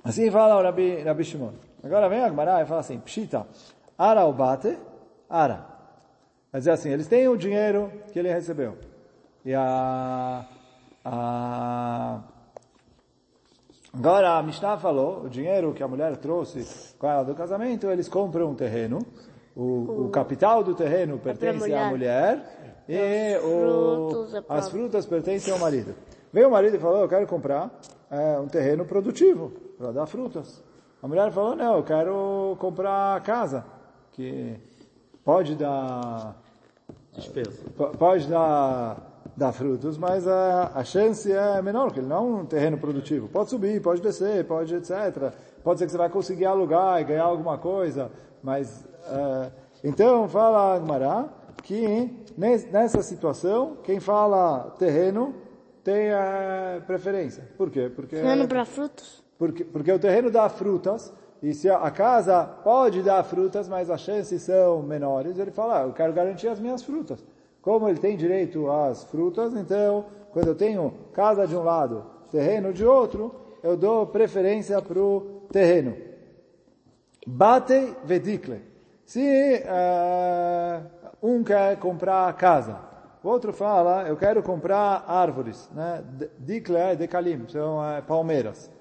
Assim 0.04 0.32
fala 0.32 0.58
o 0.58 0.64
Rabi, 0.64 1.02
Rabi 1.02 1.24
Shimon. 1.26 1.52
Agora 1.84 2.08
vem 2.08 2.22
a 2.22 2.30
Gemara 2.30 2.62
e 2.62 2.66
fala 2.66 2.80
assim, 2.80 3.00
Pshita, 3.00 3.46
ara 3.98 4.26
o 4.26 4.32
bate, 4.32 4.78
ara. 5.30 5.66
Quer 6.52 6.58
dizer 6.60 6.72
assim, 6.72 6.90
eles 6.90 7.08
têm 7.08 7.28
o 7.28 7.36
dinheiro 7.36 7.92
que 8.14 8.20
ele 8.20 8.32
recebeu. 8.32 8.78
E 9.44 9.54
a... 9.54 10.46
a 11.04 12.22
Agora 13.94 14.38
a 14.38 14.44
Mishnah 14.44 14.78
falou, 14.78 15.24
o 15.26 15.30
dinheiro 15.30 15.74
que 15.74 15.84
a 15.84 15.88
mulher 15.88 16.16
trouxe 16.18 16.66
com 16.98 17.08
ela 17.08 17.24
do 17.24 17.36
casamento, 17.36 17.88
eles 17.88 18.08
compram 18.08 18.50
um 18.52 18.56
terreno, 18.56 19.00
o, 19.56 20.06
o 20.06 20.10
capital 20.10 20.64
do 20.64 20.74
terreno 20.74 21.18
pertence 21.20 21.74
à 21.74 21.90
mulher, 21.90 22.84
e 22.88 23.38
o- 23.44 24.08
as 24.48 24.70
frutas 24.70 25.06
pertencem 25.06 25.52
ao 25.54 25.60
marido. 25.60 25.94
Veio 26.32 26.48
o 26.48 26.52
marido 26.52 26.78
e 26.78 26.80
falou, 26.80 27.02
eu 27.02 27.10
quero 27.10 27.28
comprar 27.28 27.70
é, 28.10 28.40
um 28.40 28.48
terreno 28.48 28.86
produtivo 28.86 29.52
para 29.78 29.92
dar 29.92 30.06
frutas. 30.06 30.64
A 31.04 31.08
mulher 31.08 31.30
falou, 31.32 31.56
não, 31.56 31.76
eu 31.78 31.84
quero 31.84 32.56
comprar 32.60 33.18
a 33.18 33.20
casa, 33.20 33.66
que 34.14 34.56
pode 35.26 35.56
dar 35.56 36.38
Despesa. 37.14 37.52
Pode 38.00 38.26
dar, 38.28 39.11
dar 39.36 39.52
frutos, 39.52 39.98
mas 39.98 40.28
a, 40.28 40.72
a 40.76 40.84
chance 40.84 41.32
é 41.32 41.62
menor, 41.62 41.86
porque 41.86 42.00
ele 42.00 42.08
não 42.08 42.18
é 42.18 42.42
um 42.42 42.46
terreno 42.46 42.78
produtivo. 42.78 43.28
Pode 43.28 43.50
subir, 43.50 43.82
pode 43.82 44.02
descer, 44.02 44.46
pode 44.46 44.76
etc. 44.76 45.32
Pode 45.64 45.80
ser 45.80 45.86
que 45.86 45.92
você 45.92 45.98
vai 45.98 46.10
conseguir 46.10 46.46
alugar 46.46 47.00
e 47.02 47.04
ganhar 47.06 47.24
alguma 47.24 47.58
coisa, 47.58 48.12
mas... 48.44 48.86
eh, 49.08 49.52
então, 49.84 50.28
fala 50.28 50.76
Agmará 50.76 51.30
que 51.64 52.10
nes- 52.38 52.70
nessa 52.72 53.02
situação, 53.02 53.78
quem 53.84 54.00
fala 54.00 54.76
terreno 54.78 55.34
tem 55.84 56.10
eh, 56.10 56.82
preferência. 56.86 57.48
Por 57.58 57.70
quê? 57.72 57.92
Porque... 57.96 58.16
Terreno 58.18 58.48
para 58.48 58.66
frutos? 58.66 59.24
Porque, 59.40 59.64
porque 59.64 59.92
o 59.92 59.98
terreno 59.98 60.30
dá 60.30 60.48
frutas, 60.50 61.12
e 61.42 61.54
se 61.56 61.68
a, 61.68 61.78
a 61.78 61.90
casa 61.90 62.44
pode 62.64 63.02
dar 63.02 63.24
frutas, 63.24 63.68
mas 63.68 63.90
as 63.90 64.02
chances 64.02 64.44
são 64.44 64.84
menores, 64.84 65.40
ele 65.40 65.50
fala, 65.50 65.80
ah, 65.82 65.84
eu 65.88 65.94
quero 65.94 66.14
garantir 66.14 66.48
as 66.48 66.60
minhas 66.60 66.84
frutas. 66.84 67.24
Como 67.62 67.88
ele 67.88 68.00
tem 68.00 68.18
direito 68.18 68.70
às 68.70 69.04
frutas, 69.04 69.54
então, 69.54 70.06
quando 70.32 70.48
eu 70.48 70.56
tenho 70.56 70.94
casa 71.14 71.48
de 71.48 71.56
um 71.56 71.64
lado, 71.64 72.06
terreno 72.32 72.74
de 72.74 72.86
outro, 72.86 73.36
eu 73.62 73.78
dou 73.78 74.08
preferência 74.08 74.82
para 74.82 75.00
o 75.00 75.44
terreno. 75.52 75.96
Bate 77.26 77.96
vedikle. 78.04 78.62
Se 79.06 79.64
uh, 79.66 80.86
um 81.22 81.44
quer 81.44 81.78
comprar 81.78 82.34
casa, 82.34 82.80
o 83.24 83.30
outro 83.30 83.54
fala, 83.54 84.08
eu 84.08 84.18
quero 84.18 84.42
comprar 84.42 85.04
árvores, 85.08 85.70
né? 85.74 86.04
Dikle 86.40 86.78
é 86.78 86.96
decalim, 86.96 87.48
são 87.48 87.86
é, 87.86 88.02
palmeiras. 88.02 88.72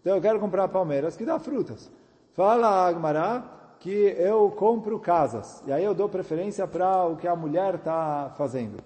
Então 0.00 0.14
eu 0.14 0.22
quero 0.22 0.38
comprar 0.38 0.68
palmeiras 0.68 1.16
que 1.16 1.24
dá 1.24 1.38
frutas. 1.40 1.90
Fala 2.34 2.86
Agmará 2.86 3.59
que 3.80 4.14
eu 4.18 4.50
compro 4.50 4.98
casas. 5.00 5.62
E 5.66 5.72
aí 5.72 5.82
eu 5.82 5.94
dou 5.94 6.08
preferência 6.08 6.66
para 6.66 7.06
o 7.06 7.16
que 7.16 7.26
a 7.26 7.34
mulher 7.34 7.76
está 7.76 8.32
fazendo. 8.36 8.76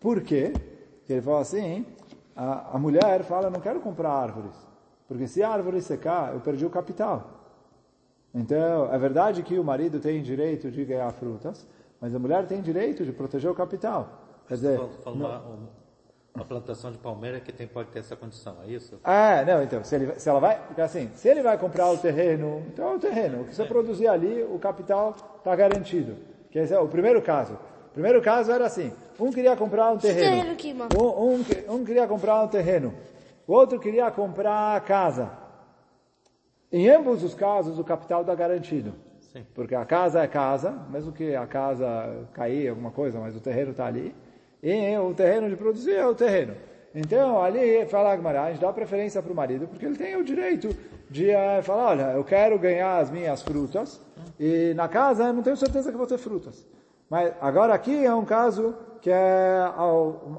Por 0.00 0.22
quê? 0.22 0.52
Porque 0.98 1.12
ele 1.12 1.22
fala 1.22 1.40
assim, 1.40 1.84
a, 2.36 2.76
a 2.76 2.78
mulher 2.78 3.24
fala, 3.24 3.50
não 3.50 3.60
quero 3.60 3.80
comprar 3.80 4.10
árvores. 4.10 4.54
Porque 5.08 5.26
se 5.26 5.42
a 5.42 5.50
árvore 5.50 5.82
secar, 5.82 6.34
eu 6.34 6.40
perdi 6.40 6.64
o 6.64 6.70
capital. 6.70 7.30
Então, 8.32 8.92
é 8.92 8.98
verdade 8.98 9.42
que 9.42 9.58
o 9.58 9.64
marido 9.64 9.98
tem 9.98 10.22
direito 10.22 10.70
de 10.70 10.84
ganhar 10.84 11.10
frutas, 11.12 11.66
mas 12.00 12.14
a 12.14 12.18
mulher 12.18 12.46
tem 12.46 12.62
direito 12.62 13.04
de 13.04 13.10
proteger 13.10 13.50
o 13.50 13.54
capital. 13.54 14.22
Quer 14.46 14.54
dizer, 14.54 14.80
uma, 15.04 15.42
uma, 16.38 16.44
plantação 16.44 16.90
de 16.90 16.98
palmeira 16.98 17.40
que 17.40 17.52
tem, 17.52 17.66
pode 17.66 17.90
ter 17.90 18.00
essa 18.00 18.16
condição, 18.16 18.56
é 18.64 18.68
isso? 18.68 18.98
É, 19.04 19.44
não, 19.44 19.62
então, 19.62 19.84
se, 19.84 19.94
ele, 19.94 20.18
se 20.18 20.28
ela 20.28 20.40
vai, 20.40 20.60
assim, 20.78 21.10
se 21.14 21.28
ele 21.28 21.42
vai 21.42 21.58
comprar 21.58 21.90
o 21.90 21.98
terreno, 21.98 22.62
então 22.68 22.92
é 22.92 22.94
o 22.94 22.98
terreno, 22.98 23.42
o 23.42 23.44
que 23.44 23.54
você 23.54 23.62
é. 23.62 23.66
produzir 23.66 24.08
ali, 24.08 24.42
o 24.42 24.58
capital 24.58 25.14
está 25.38 25.54
garantido. 25.54 26.16
Que 26.50 26.58
esse 26.58 26.72
é 26.72 26.78
o 26.78 26.88
primeiro 26.88 27.20
caso. 27.20 27.54
O 27.88 27.90
primeiro 27.92 28.22
caso 28.22 28.52
era 28.52 28.66
assim, 28.66 28.92
um 29.18 29.30
queria 29.30 29.56
comprar 29.56 29.90
um 29.90 29.98
terreno, 29.98 30.56
um, 30.96 31.02
um, 31.02 31.74
um 31.74 31.84
queria 31.84 32.06
comprar 32.06 32.42
um 32.42 32.48
terreno, 32.48 32.94
o 33.46 33.52
outro 33.52 33.78
queria 33.80 34.10
comprar 34.10 34.76
a 34.76 34.80
casa. 34.80 35.30
Em 36.70 36.88
ambos 36.90 37.24
os 37.24 37.34
casos, 37.34 37.78
o 37.78 37.84
capital 37.84 38.20
está 38.20 38.34
garantido. 38.34 38.94
Sim. 39.32 39.44
Porque 39.54 39.74
a 39.74 39.84
casa 39.84 40.22
é 40.22 40.26
casa, 40.26 40.70
mesmo 40.90 41.12
que 41.12 41.34
a 41.34 41.46
casa 41.46 42.28
cair 42.32 42.68
alguma 42.68 42.90
coisa, 42.90 43.18
mas 43.18 43.36
o 43.36 43.40
terreno 43.40 43.70
está 43.72 43.86
ali. 43.86 44.14
E 44.62 44.96
o 44.98 45.14
terreno 45.14 45.48
de 45.48 45.56
produzir 45.56 45.94
é 45.94 46.06
o 46.06 46.14
terreno. 46.14 46.54
Então, 46.94 47.40
ali, 47.40 47.86
fala 47.86 48.12
Agmará, 48.12 48.44
a 48.44 48.50
gente 48.50 48.60
dá 48.60 48.72
preferência 48.72 49.22
para 49.22 49.32
o 49.32 49.36
marido, 49.36 49.68
porque 49.68 49.84
ele 49.84 49.96
tem 49.96 50.16
o 50.16 50.24
direito 50.24 50.74
de 51.08 51.30
uh, 51.30 51.62
falar, 51.62 51.90
olha, 51.90 52.12
eu 52.12 52.24
quero 52.24 52.58
ganhar 52.58 52.98
as 52.98 53.10
minhas 53.10 53.42
frutas, 53.42 54.00
e 54.38 54.72
na 54.74 54.88
casa 54.88 55.24
eu 55.24 55.32
não 55.32 55.42
tenho 55.42 55.56
certeza 55.56 55.90
que 55.90 55.96
vou 55.96 56.06
ter 56.06 56.18
frutas. 56.18 56.66
Mas 57.08 57.32
agora 57.40 57.74
aqui 57.74 58.04
é 58.04 58.14
um 58.14 58.24
caso 58.24 58.74
que 59.00 59.10
é, 59.10 59.60
a, 59.60 59.84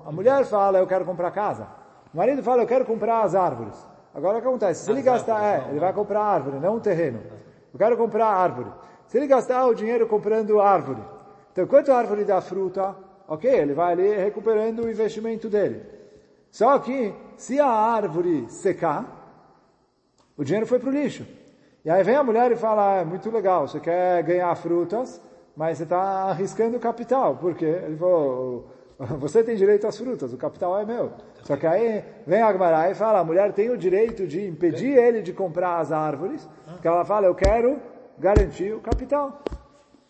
a 0.06 0.12
mulher 0.12 0.44
fala, 0.46 0.80
eu 0.80 0.88
quero 0.88 1.06
comprar 1.06 1.32
casa. 1.32 1.68
O 2.14 2.18
marido 2.18 2.44
fala, 2.44 2.64
eu 2.64 2.68
quero 2.68 2.86
comprar 2.86 3.24
as 3.24 3.36
árvores. 3.36 3.76
Agora 4.14 4.40
o 4.40 4.42
que 4.42 4.48
acontece? 4.48 4.86
Se 4.86 4.92
ele 4.92 5.02
gastar, 5.02 5.42
é, 5.44 5.70
ele 5.70 5.80
vai 5.80 5.94
comprar 5.94 6.22
árvore, 6.22 6.60
não 6.60 6.76
um 6.76 6.80
terreno. 6.80 7.22
Eu 7.72 7.78
quero 7.78 7.96
comprar 7.96 8.28
árvore. 8.28 8.72
Se 9.08 9.18
ele 9.18 9.28
gastar 9.28 9.66
o 9.68 9.74
dinheiro 9.74 10.08
comprando 10.08 10.60
árvore, 10.60 11.02
então 11.52 11.66
quanto 11.68 11.92
a 11.92 11.98
árvore 11.98 12.24
dá 12.24 12.42
fruta, 12.42 12.96
ok, 13.30 13.48
ele 13.48 13.74
vai 13.74 13.94
ali 13.94 14.16
recuperando 14.16 14.80
o 14.80 14.90
investimento 14.90 15.48
dele. 15.48 15.84
Só 16.50 16.80
que, 16.80 17.14
se 17.38 17.60
a 17.60 17.68
árvore 17.68 18.50
secar, 18.50 19.06
o 20.36 20.44
dinheiro 20.44 20.66
foi 20.66 20.80
para 20.80 20.90
o 20.90 20.92
lixo. 20.92 21.26
E 21.86 21.90
aí 21.92 22.04
vem 22.04 22.16
a 22.16 22.24
mulher 22.24 22.52
e 22.52 22.56
fala, 22.56 22.96
ah, 22.96 23.02
é 23.02 23.06
muito 23.06 23.30
legal, 23.30 23.68
você 23.68 23.80
quer 23.80 24.24
ganhar 24.24 24.54
frutas, 24.56 25.22
mas 25.56 25.78
você 25.78 25.84
está 25.84 26.02
arriscando 26.30 26.78
o 26.78 26.80
capital. 26.80 27.36
Por 27.36 27.54
quê? 27.54 27.66
Ele 27.66 27.98
falou, 27.98 28.72
você 29.20 29.44
tem 29.44 29.56
direito 29.56 29.86
às 29.86 29.96
frutas, 29.96 30.34
o 30.34 30.38
capital 30.38 30.80
é 30.80 30.84
meu. 30.84 31.12
Só 31.44 31.56
que 31.56 31.68
aí 31.68 32.04
vem 32.26 32.42
a 32.42 32.48
Agmará 32.48 32.90
e 32.90 32.96
fala, 32.96 33.20
a 33.20 33.24
mulher 33.24 33.54
tem 33.54 33.70
o 33.70 33.78
direito 33.78 34.26
de 34.26 34.46
impedir 34.48 34.98
ele 34.98 35.22
de 35.22 35.34
comprar 35.34 35.78
as 35.78 35.92
árvores, 35.92 36.50
porque 36.66 36.88
ela 36.88 37.06
fala, 37.06 37.28
eu 37.28 37.36
quero 37.36 37.80
garantir 38.18 38.74
o 38.74 38.82
capital. 38.82 39.44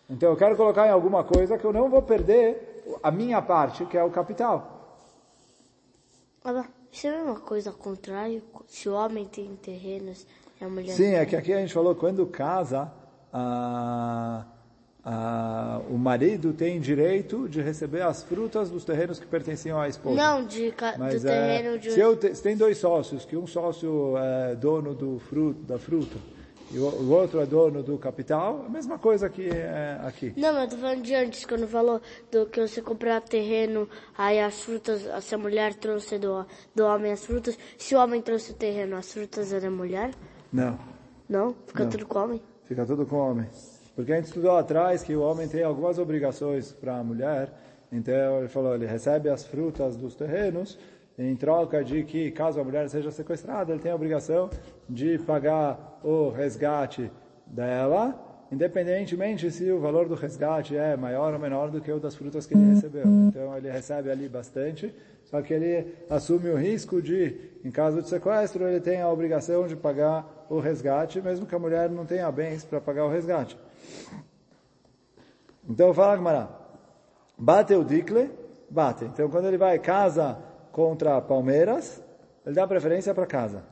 Então 0.08 0.30
eu 0.30 0.36
quero 0.36 0.56
colocar 0.56 0.86
em 0.86 0.90
alguma 0.90 1.22
coisa 1.22 1.58
que 1.58 1.64
eu 1.64 1.72
não 1.72 1.88
vou 1.88 2.02
perder 2.02 2.69
a 3.02 3.10
minha 3.10 3.40
parte, 3.42 3.84
que 3.86 3.96
é 3.96 4.02
o 4.02 4.10
capital. 4.10 5.08
Olha, 6.44 6.64
isso 6.90 7.06
é 7.06 7.10
a 7.10 7.18
mesma 7.18 7.40
coisa 7.40 7.70
ao 7.70 7.76
contrário? 7.76 8.42
Se 8.66 8.88
o 8.88 8.94
homem 8.94 9.24
tem 9.26 9.54
terrenos 9.56 10.26
e 10.60 10.64
a 10.64 10.68
mulher... 10.68 10.92
Sim, 10.92 11.14
é 11.14 11.26
que 11.26 11.36
aqui 11.36 11.52
a 11.52 11.58
gente 11.58 11.72
falou, 11.72 11.94
quando 11.94 12.26
casa... 12.26 12.90
O 15.88 15.96
marido 15.96 16.52
tem 16.52 16.78
direito 16.80 17.48
de 17.48 17.62
receber 17.62 18.02
as 18.02 18.22
frutas 18.22 18.70
dos 18.70 18.84
terrenos 18.84 19.18
que 19.18 19.26
pertenciam 19.26 19.80
à 19.80 19.88
esposa. 19.88 20.16
Não, 20.16 20.44
de, 20.44 20.74
Mas, 20.98 21.22
do 21.22 21.28
é, 21.28 21.30
terreno 21.30 21.78
de... 21.78 21.90
Se, 21.92 22.16
te, 22.16 22.34
se 22.34 22.42
tem 22.42 22.56
dois 22.56 22.78
sócios, 22.78 23.24
que 23.24 23.36
um 23.36 23.46
sócio 23.46 24.16
é 24.18 24.54
dono 24.56 24.94
do 24.94 25.18
fruto, 25.18 25.62
da 25.62 25.78
fruta 25.78 26.16
e 26.72 26.78
o, 26.78 26.84
o 26.84 27.10
outro 27.10 27.40
é 27.40 27.46
dono 27.46 27.82
do 27.82 27.98
capital, 27.98 28.64
a 28.64 28.68
mesma 28.68 28.98
coisa 28.98 29.28
que 29.28 29.48
é, 29.48 30.00
aqui. 30.04 30.32
Não, 30.36 30.52
mas 30.52 30.64
eu 30.64 30.68
tô 30.70 30.76
falando 30.76 31.02
de 31.02 31.14
antes, 31.14 31.44
quando 31.44 31.66
falou 31.66 32.00
do 32.30 32.46
que 32.46 32.60
você 32.60 32.80
comprar 32.80 33.20
terreno, 33.22 33.88
aí 34.16 34.38
as 34.38 34.62
frutas, 34.62 35.02
se 35.24 35.34
a 35.34 35.38
mulher 35.38 35.74
trouxe 35.74 36.18
do, 36.18 36.46
do 36.74 36.84
homem 36.84 37.10
as 37.10 37.26
frutas, 37.26 37.58
se 37.76 37.94
o 37.96 37.98
homem 37.98 38.22
trouxe 38.22 38.52
o 38.52 38.54
terreno, 38.54 38.96
as 38.96 39.12
frutas 39.12 39.52
é 39.52 39.58
da 39.58 39.70
mulher? 39.70 40.12
Não. 40.52 40.78
Não? 41.28 41.54
Fica 41.66 41.84
Não. 41.84 41.90
tudo 41.90 42.06
com 42.06 42.18
o 42.18 42.22
homem? 42.22 42.42
Fica 42.64 42.86
tudo 42.86 43.04
com 43.04 43.16
o 43.16 43.30
homem. 43.30 43.48
Porque 43.96 44.12
a 44.12 44.16
gente 44.16 44.26
estudou 44.26 44.56
atrás 44.56 45.02
que 45.02 45.14
o 45.14 45.22
homem 45.22 45.48
tem 45.48 45.64
algumas 45.64 45.98
obrigações 45.98 46.72
para 46.72 46.98
a 46.98 47.04
mulher, 47.04 47.52
então 47.92 48.38
ele 48.38 48.48
falou, 48.48 48.74
ele 48.74 48.86
recebe 48.86 49.28
as 49.28 49.44
frutas 49.44 49.96
dos 49.96 50.14
terrenos, 50.14 50.78
em 51.18 51.36
troca 51.36 51.84
de 51.84 52.02
que, 52.04 52.30
caso 52.30 52.60
a 52.60 52.64
mulher 52.64 52.88
seja 52.88 53.10
sequestrada, 53.10 53.72
ele 53.72 53.80
tem 53.80 53.92
a 53.92 53.94
obrigação 53.94 54.48
de 54.88 55.18
pagar 55.18 56.00
o 56.02 56.30
resgate 56.30 57.10
dela, 57.46 58.18
independentemente 58.50 59.50
se 59.50 59.70
o 59.70 59.78
valor 59.78 60.08
do 60.08 60.14
resgate 60.14 60.76
é 60.76 60.96
maior 60.96 61.32
ou 61.34 61.38
menor 61.38 61.70
do 61.70 61.80
que 61.80 61.92
o 61.92 62.00
das 62.00 62.14
frutas 62.14 62.46
que 62.46 62.54
ele 62.54 62.74
recebeu. 62.74 63.04
Então 63.06 63.56
ele 63.56 63.70
recebe 63.70 64.10
ali 64.10 64.28
bastante, 64.28 64.94
só 65.24 65.40
que 65.42 65.52
ele 65.52 65.94
assume 66.08 66.48
o 66.48 66.56
risco 66.56 67.00
de, 67.00 67.36
em 67.64 67.70
caso 67.70 68.02
de 68.02 68.08
sequestro, 68.08 68.66
ele 68.66 68.80
tem 68.80 69.00
a 69.00 69.08
obrigação 69.08 69.66
de 69.66 69.76
pagar 69.76 70.46
o 70.48 70.58
resgate, 70.58 71.20
mesmo 71.20 71.46
que 71.46 71.54
a 71.54 71.58
mulher 71.58 71.90
não 71.90 72.04
tenha 72.04 72.30
bens 72.32 72.64
para 72.64 72.80
pagar 72.80 73.04
o 73.04 73.10
resgate. 73.10 73.56
Então 75.68 75.94
fala 75.94 76.16
Gmará, 76.16 76.48
bate 77.38 77.74
o 77.74 77.84
dikle, 77.84 78.30
bate. 78.68 79.04
Então 79.04 79.28
quando 79.28 79.46
ele 79.46 79.58
vai 79.58 79.78
casa 79.78 80.36
contra 80.72 81.20
Palmeiras, 81.20 82.02
ele 82.44 82.54
dá 82.54 82.66
preferência 82.66 83.14
para 83.14 83.26
casa. 83.26 83.64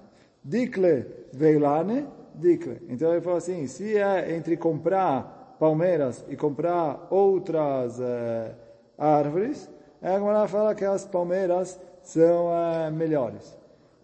Dikle 0.44 1.06
veilane, 1.32 2.06
dikle. 2.34 2.80
Então 2.88 3.12
ele 3.12 3.20
falou 3.20 3.38
assim, 3.38 3.66
se 3.66 3.96
é 3.96 4.34
entre 4.34 4.56
comprar 4.56 5.56
Palmeiras 5.58 6.24
e 6.28 6.36
comprar 6.36 7.06
outras 7.10 8.00
eh, 8.00 8.54
árvores, 8.96 9.68
a 10.00 10.18
Gmará 10.18 10.46
fala 10.46 10.74
que 10.74 10.84
as 10.84 11.04
palmeiras 11.04 11.80
são 12.02 12.50
eh, 12.52 12.90
melhores. 12.90 13.56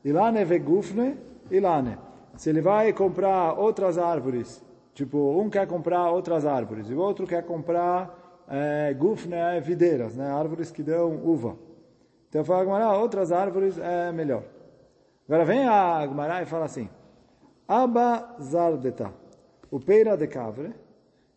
Ilane 0.04 0.44
vegufne, 0.44 1.16
ilane. 1.50 1.96
Se 2.36 2.50
ele 2.50 2.60
vai 2.60 2.92
comprar 2.92 3.52
outras 3.58 3.96
árvores 3.96 4.64
Tipo, 4.94 5.40
um 5.40 5.50
quer 5.50 5.66
comprar 5.66 6.08
outras 6.12 6.46
árvores 6.46 6.88
e 6.88 6.94
o 6.94 7.00
outro 7.00 7.26
quer 7.26 7.42
comprar 7.42 8.44
é, 8.48 8.96
né, 9.28 9.60
videiras, 9.60 10.14
né, 10.14 10.30
árvores 10.30 10.70
que 10.70 10.84
dão 10.84 11.16
uva. 11.24 11.56
Então 12.34 12.44
fala 12.44 12.62
Agmará, 12.62 12.98
outras 12.98 13.30
árvores 13.30 13.78
é 13.78 14.10
melhor. 14.10 14.42
Agora 15.28 15.44
vem 15.44 15.68
a 15.68 16.00
Agmará 16.00 16.42
e 16.42 16.46
fala 16.46 16.64
assim, 16.64 16.88
Aba 17.68 18.34
zaldeta, 18.42 19.12
o 19.70 19.78
peira 19.78 20.16
de 20.16 20.26
cavre. 20.26 20.74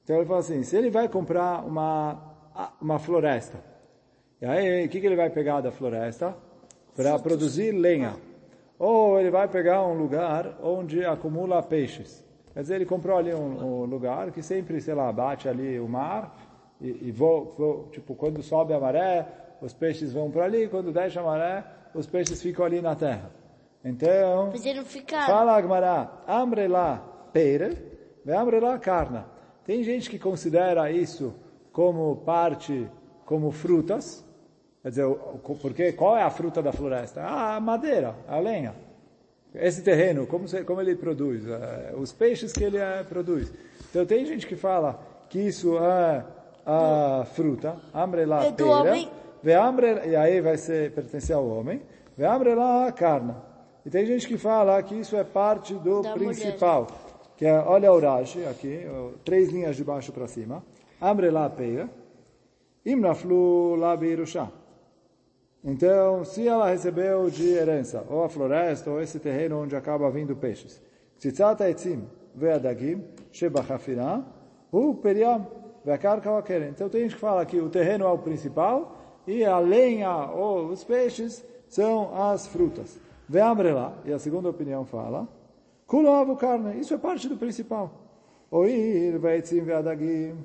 Então 0.04 0.16
ele 0.16 0.26
fala 0.26 0.40
assim, 0.40 0.64
se 0.64 0.76
ele 0.76 0.90
vai 0.90 1.08
comprar 1.08 1.64
uma, 1.64 2.20
uma 2.82 2.98
floresta, 2.98 3.60
e 4.42 4.46
aí 4.48 4.88
o 4.88 4.90
que, 4.90 5.00
que 5.00 5.06
ele 5.06 5.16
vai 5.16 5.30
pegar 5.30 5.62
da 5.62 5.72
floresta? 5.72 6.36
Para 6.96 7.20
produzir 7.20 7.74
lenha. 7.74 8.16
Ou 8.80 9.20
ele 9.20 9.30
vai 9.30 9.48
pegar 9.48 9.86
um 9.86 9.94
lugar 9.94 10.58
onde 10.64 11.06
acumula 11.06 11.62
peixes. 11.62 12.26
Quer 12.56 12.62
dizer, 12.62 12.76
ele 12.78 12.88
comprou 12.88 13.20
ali 13.20 13.36
um, 13.36 13.84
um, 13.84 13.86
lugar 13.86 14.32
que 14.32 14.42
sempre, 14.42 14.82
sei 14.82 14.96
lá, 14.96 15.12
bate 15.12 15.48
ali 15.48 15.80
o 15.80 15.88
mar 15.88 16.36
e, 16.82 17.10
e 17.10 17.12
voa, 17.12 17.54
voa, 17.56 17.88
tipo, 17.92 18.16
quando 18.16 18.42
sobe 18.42 18.74
a 18.74 18.80
maré, 18.80 19.47
os 19.62 19.74
peixes 19.74 20.14
vão 20.14 20.30
para 20.30 20.46
ali, 20.46 20.68
quando 20.68 20.92
desce 20.92 21.18
a 21.18 21.24
maré, 21.24 21.64
os 21.94 22.08
peixes 22.08 22.42
ficam 22.42 22.66
ali 22.66 22.82
na 22.82 22.96
terra. 22.96 23.32
Então, 23.84 24.52
fala 25.26 25.56
Agmará, 25.56 26.24
amre 26.28 26.68
lá 26.68 26.98
peire, 27.32 27.78
amre 28.28 28.60
lá 28.60 28.78
carna. 28.78 29.26
Tem 29.66 29.84
gente 29.84 30.10
que 30.10 30.20
considera 30.20 30.92
isso 30.92 31.34
como 31.72 32.18
parte, 32.18 32.90
como 33.26 33.52
frutas, 33.52 34.26
quer 34.82 34.90
dizer, 34.90 35.08
porque 35.62 35.92
qual 35.94 36.18
é 36.18 36.24
a 36.24 36.30
fruta 36.30 36.62
da 36.62 36.72
floresta? 36.72 37.22
Ah, 37.22 37.56
a 37.56 37.60
madeira, 37.60 38.16
a 38.28 38.40
lenha 38.40 38.88
esse 39.56 39.82
terreno, 39.82 40.28
como, 40.28 40.46
como 40.66 40.82
ele 40.82 40.96
produz, 40.96 41.46
uh, 41.46 41.98
os 41.98 42.12
peixes 42.12 42.52
que 42.52 42.64
ele 42.64 42.78
uh, 42.78 43.06
produz. 43.08 43.52
Então 43.90 44.06
tem 44.06 44.26
gente 44.26 44.46
que 44.46 44.56
fala 44.56 45.00
que 45.30 45.40
isso 45.40 45.78
é 45.78 46.24
a 46.66 47.26
fruta, 47.34 47.76
ambre 47.94 48.26
lá 48.26 48.46
é 48.46 48.52
pera, 48.52 49.10
ve 49.48 49.54
ambre, 49.54 50.10
e 50.10 50.14
aí 50.14 50.42
vai 50.42 50.58
ser 50.58 50.92
pertencer 50.92 51.34
ao 51.34 51.48
homem, 51.48 51.82
ve 52.18 52.26
ambre 52.26 52.54
lá 52.54 52.88
a 52.88 52.92
carne. 52.92 53.34
E 53.86 53.90
tem 53.90 54.06
gente 54.06 54.28
que 54.28 54.38
fala 54.38 54.84
que 54.84 54.94
isso 54.94 55.16
é 55.16 55.24
parte 55.24 55.74
do 55.74 56.02
Da 56.02 56.12
principal. 56.12 56.86
Que 57.38 57.46
é, 57.46 57.58
olha 57.58 57.94
o 57.94 57.98
Rashi 57.98 58.44
aqui, 58.44 58.86
três 59.24 59.50
linhas 59.50 59.78
de 59.78 59.86
baixo 59.86 60.12
para 60.12 60.28
cima. 60.28 60.62
Amre 61.00 61.30
lá 61.30 61.50
peia. 61.50 61.90
Imnaflu 62.86 63.76
lá 63.76 63.96
beirusha. 63.96 64.52
Então, 65.64 66.26
se 66.26 66.46
ela 66.46 66.70
recebeu 66.70 67.30
de 67.30 67.48
herança, 67.48 68.04
ou 68.10 68.26
a 68.26 68.30
floresta, 68.30 68.92
ou 68.92 69.02
esse 69.02 69.18
terreno 69.18 69.64
onde 69.64 69.78
acaba 69.78 70.12
vindo 70.12 70.36
peixes. 70.36 70.82
Tzitzat 71.20 71.62
etzim 71.62 72.04
ve'adagim 72.36 73.02
shebachafirah 73.32 74.26
hu 74.74 74.96
periam 74.96 75.48
ve'akarka. 75.86 76.44
Então, 76.68 76.90
tem 76.90 77.04
gente 77.04 77.16
que 77.16 77.22
fala 77.22 77.46
que 77.46 77.62
o 77.62 77.70
terreno 77.70 78.04
é 78.04 78.10
o 78.10 78.18
principal 78.18 78.97
e 79.28 79.44
a 79.44 79.60
lenha 79.60 80.32
ou 80.32 80.68
os 80.68 80.84
peixes 80.84 81.46
são 81.68 82.16
as 82.16 82.48
frutas. 82.48 82.98
Ve'amrela, 83.28 84.02
e 84.06 84.14
a 84.14 84.18
segunda 84.18 84.50
opinião 84.50 84.86
fala, 84.86 85.28
kulo 85.86 86.36
carne, 86.38 86.80
isso 86.80 86.94
é 86.94 86.98
parte 86.98 87.28
do 87.28 87.36
principal. 87.36 87.92
Oir 88.50 89.20
ve'etzim 89.20 89.62
ve'adagim 89.62 90.38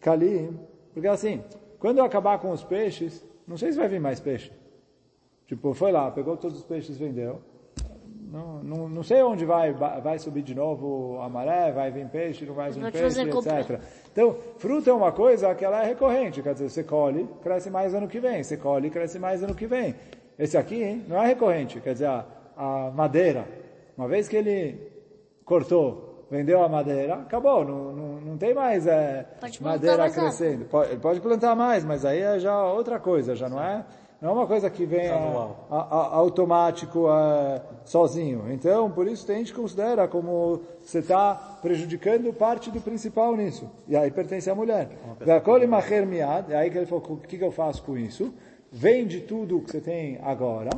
kalim. 0.00 0.58
Porque 0.92 1.06
assim, 1.06 1.42
quando 1.78 1.98
eu 1.98 2.04
acabar 2.04 2.38
com 2.40 2.50
os 2.50 2.64
peixes, 2.64 3.24
não 3.46 3.56
sei 3.56 3.70
se 3.70 3.78
vai 3.78 3.88
vir 3.88 4.00
mais 4.00 4.18
peixe. 4.18 4.52
Tipo, 5.46 5.72
foi 5.72 5.92
lá, 5.92 6.10
pegou 6.10 6.36
todos 6.36 6.58
os 6.58 6.64
peixes, 6.64 6.98
vendeu. 6.98 7.40
Não, 8.34 8.60
não, 8.64 8.88
não 8.88 9.02
sei 9.04 9.22
onde 9.22 9.44
vai, 9.44 9.72
vai 9.72 10.18
subir 10.18 10.42
de 10.42 10.56
novo 10.56 11.20
a 11.20 11.28
maré, 11.28 11.70
vai 11.70 11.92
vir 11.92 12.08
peixe, 12.08 12.44
não 12.44 12.52
vai 12.52 12.68
vir 12.72 12.90
peixe, 12.90 13.20
etc. 13.20 13.80
Então, 14.10 14.34
fruta 14.58 14.90
é 14.90 14.92
uma 14.92 15.12
coisa 15.12 15.54
que 15.54 15.64
ela 15.64 15.84
é 15.84 15.86
recorrente, 15.86 16.42
quer 16.42 16.52
dizer, 16.52 16.68
você 16.68 16.82
colhe, 16.82 17.28
cresce 17.44 17.70
mais 17.70 17.94
ano 17.94 18.08
que 18.08 18.18
vem, 18.18 18.42
você 18.42 18.56
colhe, 18.56 18.90
cresce 18.90 19.20
mais 19.20 19.40
ano 19.40 19.54
que 19.54 19.68
vem. 19.68 19.94
Esse 20.36 20.58
aqui 20.58 20.82
hein, 20.82 21.04
não 21.06 21.22
é 21.22 21.28
recorrente, 21.28 21.80
quer 21.80 21.92
dizer, 21.92 22.08
a, 22.08 22.26
a 22.56 22.90
madeira, 22.90 23.46
uma 23.96 24.08
vez 24.08 24.26
que 24.26 24.34
ele 24.34 24.80
cortou, 25.44 26.26
vendeu 26.28 26.60
a 26.64 26.68
madeira, 26.68 27.14
acabou, 27.14 27.64
não, 27.64 27.92
não, 27.92 28.20
não 28.20 28.36
tem 28.36 28.52
mais 28.52 28.84
é, 28.88 29.28
madeira 29.60 30.10
crescendo. 30.10 30.64
Pode, 30.64 30.90
ele 30.90 31.00
pode 31.00 31.20
plantar 31.20 31.54
mais, 31.54 31.84
mas 31.84 32.04
aí 32.04 32.20
é 32.20 32.40
já 32.40 32.64
outra 32.64 32.98
coisa, 32.98 33.36
já 33.36 33.48
não 33.48 33.62
é, 33.62 33.86
não 34.24 34.30
é 34.30 34.32
uma 34.32 34.46
coisa 34.46 34.70
que 34.70 34.86
vem 34.86 35.00
é, 35.06 35.10
Anual. 35.12 35.66
a- 35.70 35.76
a- 35.82 36.14
automático 36.16 37.06
é, 37.10 37.60
sozinho. 37.84 38.50
Então, 38.50 38.90
por 38.90 39.06
isso 39.06 39.26
tem 39.26 39.36
gente 39.38 39.52
que 39.52 39.60
considera 39.60 40.08
como 40.08 40.62
você 40.82 41.00
está 41.00 41.34
prejudicando 41.60 42.32
parte 42.32 42.70
do 42.70 42.80
principal 42.80 43.36
nisso. 43.36 43.70
E 43.86 43.94
aí 43.94 44.10
pertence 44.10 44.48
à 44.48 44.54
mulher. 44.54 44.88
Miad, 46.06 46.48
e 46.50 46.54
aí 46.54 46.70
que 46.70 46.78
ele 46.78 46.86
falou, 46.86 47.04
o 47.10 47.16
que, 47.18 47.36
que 47.36 47.44
eu 47.44 47.52
faço 47.52 47.82
com 47.82 47.98
isso? 47.98 48.32
Vende 48.72 49.20
tudo 49.20 49.60
que 49.60 49.70
você 49.70 49.80
tem 49.80 50.18
agora, 50.22 50.70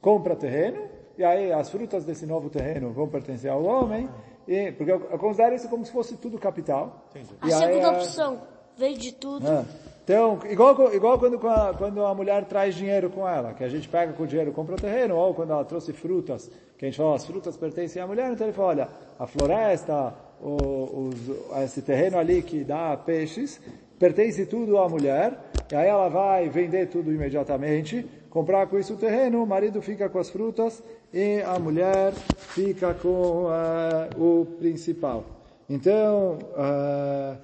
compra 0.00 0.36
terreno, 0.36 0.82
e 1.18 1.24
aí 1.24 1.50
as 1.52 1.68
frutas 1.68 2.04
desse 2.04 2.24
novo 2.26 2.48
terreno 2.48 2.92
vão 2.92 3.08
pertencer 3.08 3.50
ao 3.50 3.64
homem, 3.64 4.08
e, 4.46 4.70
porque 4.72 4.92
eu, 4.92 5.02
eu 5.10 5.18
considero 5.18 5.54
isso 5.54 5.68
como 5.68 5.84
se 5.84 5.90
fosse 5.90 6.16
tudo 6.16 6.38
capital. 6.38 7.04
A 7.40 7.44
aí, 7.46 7.50
segunda 7.52 7.88
é- 7.88 7.90
opção, 7.90 8.38
vende 8.76 9.12
tudo. 9.12 9.46
é. 9.48 9.64
Então, 10.08 10.38
igual, 10.48 10.94
igual 10.94 11.18
quando, 11.18 11.36
a- 11.46 11.74
quando 11.76 12.02
a 12.02 12.14
mulher 12.14 12.42
traz 12.46 12.74
dinheiro 12.74 13.10
com 13.10 13.28
ela, 13.28 13.52
que 13.52 13.62
a 13.62 13.68
gente 13.68 13.86
pega 13.86 14.10
com 14.14 14.22
o 14.22 14.26
dinheiro 14.26 14.50
compra 14.52 14.74
o 14.74 14.80
terreno, 14.80 15.14
ou 15.14 15.34
quando 15.34 15.52
ela 15.52 15.62
trouxe 15.66 15.92
frutas, 15.92 16.50
que 16.78 16.86
a 16.86 16.88
gente 16.88 16.96
fala, 16.96 17.14
as 17.14 17.26
frutas 17.26 17.58
pertencem 17.58 18.00
à 18.00 18.06
mulher, 18.06 18.32
então 18.32 18.46
ele 18.46 18.54
fala, 18.54 18.68
olha, 18.68 18.88
a 19.18 19.26
floresta, 19.26 20.14
o, 20.40 21.10
os- 21.10 21.62
esse 21.62 21.82
terreno 21.82 22.16
ali 22.16 22.40
que 22.40 22.64
dá 22.64 22.96
peixes, 22.96 23.60
pertence 23.98 24.46
tudo 24.46 24.78
à 24.78 24.88
mulher, 24.88 25.38
e 25.70 25.76
aí 25.76 25.88
ela 25.88 26.08
vai 26.08 26.48
vender 26.48 26.86
tudo 26.86 27.12
imediatamente, 27.12 28.08
comprar 28.30 28.66
com 28.66 28.78
isso 28.78 28.94
o 28.94 28.96
terreno, 28.96 29.42
o 29.42 29.46
marido 29.46 29.82
fica 29.82 30.08
com 30.08 30.18
as 30.18 30.30
frutas, 30.30 30.82
e 31.12 31.42
a 31.42 31.58
mulher 31.58 32.14
fica 32.14 32.94
com 32.94 33.46
eh, 33.52 34.08
o 34.16 34.46
principal. 34.58 35.22
Então, 35.68 36.38
eh, 36.56 37.36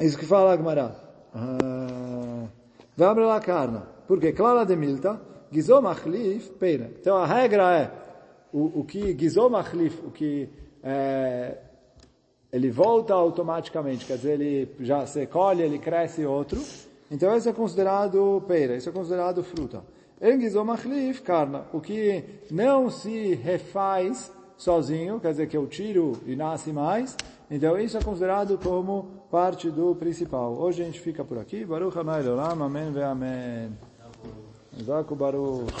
isso 0.00 0.18
que 0.18 0.26
fala 0.26 0.54
a 0.54 0.56
Gemara. 1.34 2.52
Vamos 2.96 3.26
lá, 3.26 3.40
carne. 3.40 3.80
Porque, 4.06 4.32
clara 4.32 4.64
de 4.64 4.74
milta, 4.74 5.20
gizom 5.52 5.86
achlif. 5.86 6.50
Então, 7.00 7.16
a 7.16 7.26
regra 7.26 7.78
é, 7.78 7.90
o, 8.52 8.80
o 8.80 8.84
que 8.84 9.16
gizom 9.16 9.54
achlif, 9.54 10.00
o 10.04 10.10
que 10.10 10.48
é, 10.82 11.58
ele 12.52 12.70
volta 12.70 13.14
automaticamente, 13.14 14.06
quer 14.06 14.16
dizer, 14.16 14.40
ele 14.40 14.74
já 14.80 15.06
se 15.06 15.26
colhe, 15.26 15.62
ele 15.62 15.78
cresce 15.78 16.24
outro. 16.24 16.60
Então, 17.10 17.36
isso 17.36 17.48
é 17.48 17.52
considerado 17.52 18.42
peira, 18.48 18.76
isso 18.76 18.88
é 18.88 18.92
considerado 18.92 19.42
fruta. 19.44 19.84
Em 20.20 20.40
gizom 20.40 20.70
achlif, 20.70 21.22
carne. 21.22 21.60
O 21.72 21.80
que 21.80 22.24
não 22.50 22.90
se 22.90 23.34
refaz 23.34 24.32
sozinho, 24.58 25.20
quer 25.20 25.30
dizer 25.30 25.48
que 25.48 25.56
eu 25.56 25.66
tiro 25.66 26.12
e 26.26 26.36
nasce 26.36 26.72
mais. 26.72 27.16
Então 27.50 27.78
isso 27.78 27.96
é 27.96 28.02
considerado 28.02 28.58
como 28.58 29.22
parte 29.30 29.70
do 29.70 29.94
principal. 29.94 30.52
Hoje 30.52 30.82
a 30.82 30.84
gente 30.84 31.00
fica 31.00 31.24
por 31.24 31.38
aqui. 31.38 31.64
Baruch 31.64 31.96
Leolam, 31.96 32.62
Amém 32.62 32.92
ve 32.92 33.02
Amém. 33.02 33.72
Zaku 34.84 35.14
Baruch. 35.14 35.72